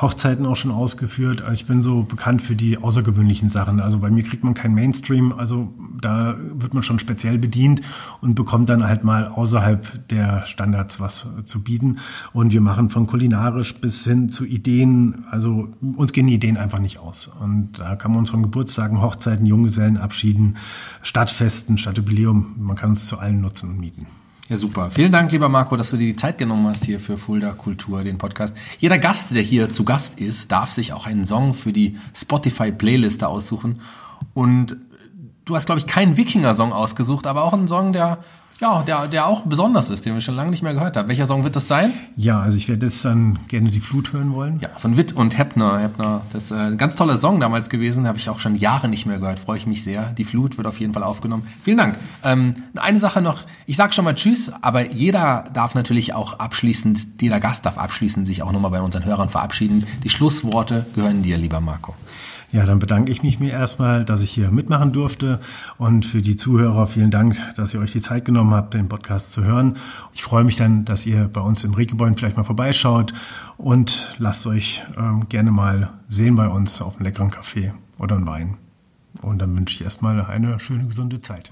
Hochzeiten 0.00 0.46
auch 0.46 0.54
schon 0.54 0.70
ausgeführt. 0.70 1.42
Ich 1.52 1.66
bin 1.66 1.82
so 1.82 2.04
bekannt 2.04 2.40
für 2.40 2.54
die 2.54 2.78
außergewöhnlichen 2.78 3.48
Sachen. 3.48 3.80
Also 3.80 3.98
bei 3.98 4.10
mir 4.10 4.22
kriegt 4.22 4.44
man 4.44 4.54
kein 4.54 4.72
Mainstream, 4.72 5.32
also 5.32 5.74
da 6.00 6.36
wird 6.54 6.72
man 6.72 6.84
schon 6.84 7.00
speziell 7.00 7.36
bedient 7.38 7.80
und 8.20 8.36
bekommt 8.36 8.68
dann 8.68 8.86
halt 8.86 9.02
mal 9.02 9.26
außerhalb 9.26 10.08
der 10.08 10.46
Standards 10.46 11.00
was 11.00 11.26
zu 11.46 11.64
bieten. 11.64 11.98
Und 12.32 12.52
wir 12.52 12.60
machen 12.60 12.90
von 12.90 13.08
kulinarisch 13.08 13.74
bis 13.80 14.04
hin 14.04 14.30
zu 14.30 14.44
Ideen, 14.44 15.24
also 15.32 15.68
uns 15.96 16.12
gehen 16.12 16.28
die 16.28 16.34
Ideen 16.34 16.56
einfach 16.56 16.78
nicht 16.78 16.98
aus. 16.98 17.26
Und 17.26 17.80
da 17.80 17.96
kann 17.96 18.12
man 18.12 18.20
uns 18.20 18.30
von 18.30 18.44
Geburtstagen, 18.44 19.02
Hochzeiten, 19.02 19.46
Junggesellenabschieden, 19.46 20.58
Stadtfesten, 21.02 21.76
Stadtjubiläum, 21.76 22.54
man 22.56 22.76
kann 22.76 22.90
uns 22.90 23.08
zu 23.08 23.18
allen 23.18 23.40
nutzen 23.40 23.70
und 23.70 23.80
mieten. 23.80 24.06
Ja, 24.50 24.56
super. 24.56 24.90
Vielen 24.90 25.12
Dank, 25.12 25.30
lieber 25.30 25.48
Marco, 25.48 25.76
dass 25.76 25.90
du 25.90 25.96
dir 25.96 26.08
die 26.08 26.16
Zeit 26.16 26.36
genommen 26.36 26.66
hast 26.66 26.84
hier 26.84 26.98
für 26.98 27.16
Fulda 27.16 27.52
Kultur, 27.52 28.02
den 28.02 28.18
Podcast. 28.18 28.56
Jeder 28.80 28.98
Gast, 28.98 29.32
der 29.32 29.42
hier 29.42 29.72
zu 29.72 29.84
Gast 29.84 30.18
ist, 30.18 30.50
darf 30.50 30.72
sich 30.72 30.92
auch 30.92 31.06
einen 31.06 31.24
Song 31.24 31.54
für 31.54 31.72
die 31.72 31.96
Spotify-Playliste 32.16 33.28
aussuchen. 33.28 33.80
Und 34.34 34.76
du 35.44 35.54
hast, 35.54 35.66
glaube 35.66 35.78
ich, 35.78 35.86
keinen 35.86 36.16
Wikinger-Song 36.16 36.72
ausgesucht, 36.72 37.28
aber 37.28 37.44
auch 37.44 37.52
einen 37.52 37.68
Song, 37.68 37.92
der 37.92 38.24
ja, 38.60 38.82
der, 38.82 39.08
der 39.08 39.26
auch 39.26 39.42
besonders 39.46 39.88
ist, 39.88 40.04
den 40.04 40.12
wir 40.12 40.20
schon 40.20 40.34
lange 40.34 40.50
nicht 40.50 40.62
mehr 40.62 40.74
gehört 40.74 40.96
haben. 40.96 41.08
Welcher 41.08 41.26
Song 41.26 41.44
wird 41.44 41.56
das 41.56 41.66
sein? 41.66 41.92
Ja, 42.14 42.40
also 42.40 42.58
ich 42.58 42.68
werde 42.68 42.86
jetzt 42.86 43.02
dann 43.04 43.38
gerne 43.48 43.70
die 43.70 43.80
Flut 43.80 44.12
hören 44.12 44.34
wollen. 44.34 44.60
Ja, 44.60 44.68
von 44.76 44.98
Witt 44.98 45.14
und 45.14 45.38
Heppner. 45.38 45.78
Heppner, 45.78 46.20
das 46.32 46.44
ist 46.44 46.50
äh, 46.50 46.56
ein 46.56 46.76
ganz 46.76 46.94
toller 46.94 47.16
Song 47.16 47.40
damals 47.40 47.70
gewesen, 47.70 48.06
habe 48.06 48.18
ich 48.18 48.28
auch 48.28 48.38
schon 48.38 48.54
Jahre 48.56 48.88
nicht 48.88 49.06
mehr 49.06 49.18
gehört. 49.18 49.38
Freue 49.38 49.56
ich 49.56 49.66
mich 49.66 49.82
sehr. 49.82 50.12
Die 50.12 50.24
Flut 50.24 50.58
wird 50.58 50.66
auf 50.66 50.78
jeden 50.78 50.92
Fall 50.92 51.02
aufgenommen. 51.02 51.46
Vielen 51.62 51.78
Dank. 51.78 51.96
Ähm, 52.22 52.54
eine 52.76 53.00
Sache 53.00 53.22
noch, 53.22 53.44
ich 53.64 53.76
sage 53.76 53.94
schon 53.94 54.04
mal 54.04 54.14
Tschüss, 54.14 54.52
aber 54.60 54.90
jeder 54.90 55.44
darf 55.54 55.74
natürlich 55.74 56.12
auch 56.12 56.38
abschließend, 56.38 57.22
jeder 57.22 57.40
Gast 57.40 57.64
darf 57.64 57.78
abschließend 57.78 58.26
sich 58.26 58.42
auch 58.42 58.52
nochmal 58.52 58.72
bei 58.72 58.82
unseren 58.82 59.06
Hörern 59.06 59.30
verabschieden. 59.30 59.86
Die 60.04 60.10
Schlussworte 60.10 60.84
gehören 60.94 61.22
dir, 61.22 61.38
lieber 61.38 61.60
Marco. 61.60 61.94
Ja, 62.52 62.64
dann 62.66 62.80
bedanke 62.80 63.12
ich 63.12 63.22
mich 63.22 63.38
mir 63.38 63.52
erstmal, 63.52 64.04
dass 64.04 64.22
ich 64.22 64.30
hier 64.30 64.50
mitmachen 64.50 64.92
durfte 64.92 65.38
und 65.78 66.04
für 66.04 66.20
die 66.20 66.34
Zuhörer 66.34 66.88
vielen 66.88 67.12
Dank, 67.12 67.40
dass 67.54 67.72
ihr 67.74 67.80
euch 67.80 67.92
die 67.92 68.00
Zeit 68.00 68.24
genommen 68.24 68.52
habt, 68.52 68.74
den 68.74 68.88
Podcast 68.88 69.32
zu 69.32 69.44
hören. 69.44 69.76
Ich 70.14 70.24
freue 70.24 70.42
mich 70.42 70.56
dann, 70.56 70.84
dass 70.84 71.06
ihr 71.06 71.28
bei 71.28 71.40
uns 71.40 71.62
im 71.62 71.74
Regebäude 71.74 72.16
vielleicht 72.16 72.36
mal 72.36 72.42
vorbeischaut 72.42 73.12
und 73.56 74.16
lasst 74.18 74.46
euch 74.48 74.82
ähm, 74.98 75.28
gerne 75.28 75.52
mal 75.52 75.92
sehen 76.08 76.34
bei 76.34 76.48
uns 76.48 76.82
auf 76.82 76.96
einem 76.96 77.04
leckeren 77.04 77.30
Kaffee 77.30 77.72
oder 77.98 78.16
einen 78.16 78.26
Wein. 78.26 78.56
Und 79.22 79.38
dann 79.38 79.56
wünsche 79.56 79.74
ich 79.74 79.82
erstmal 79.84 80.20
eine 80.20 80.58
schöne, 80.58 80.86
gesunde 80.86 81.20
Zeit. 81.20 81.50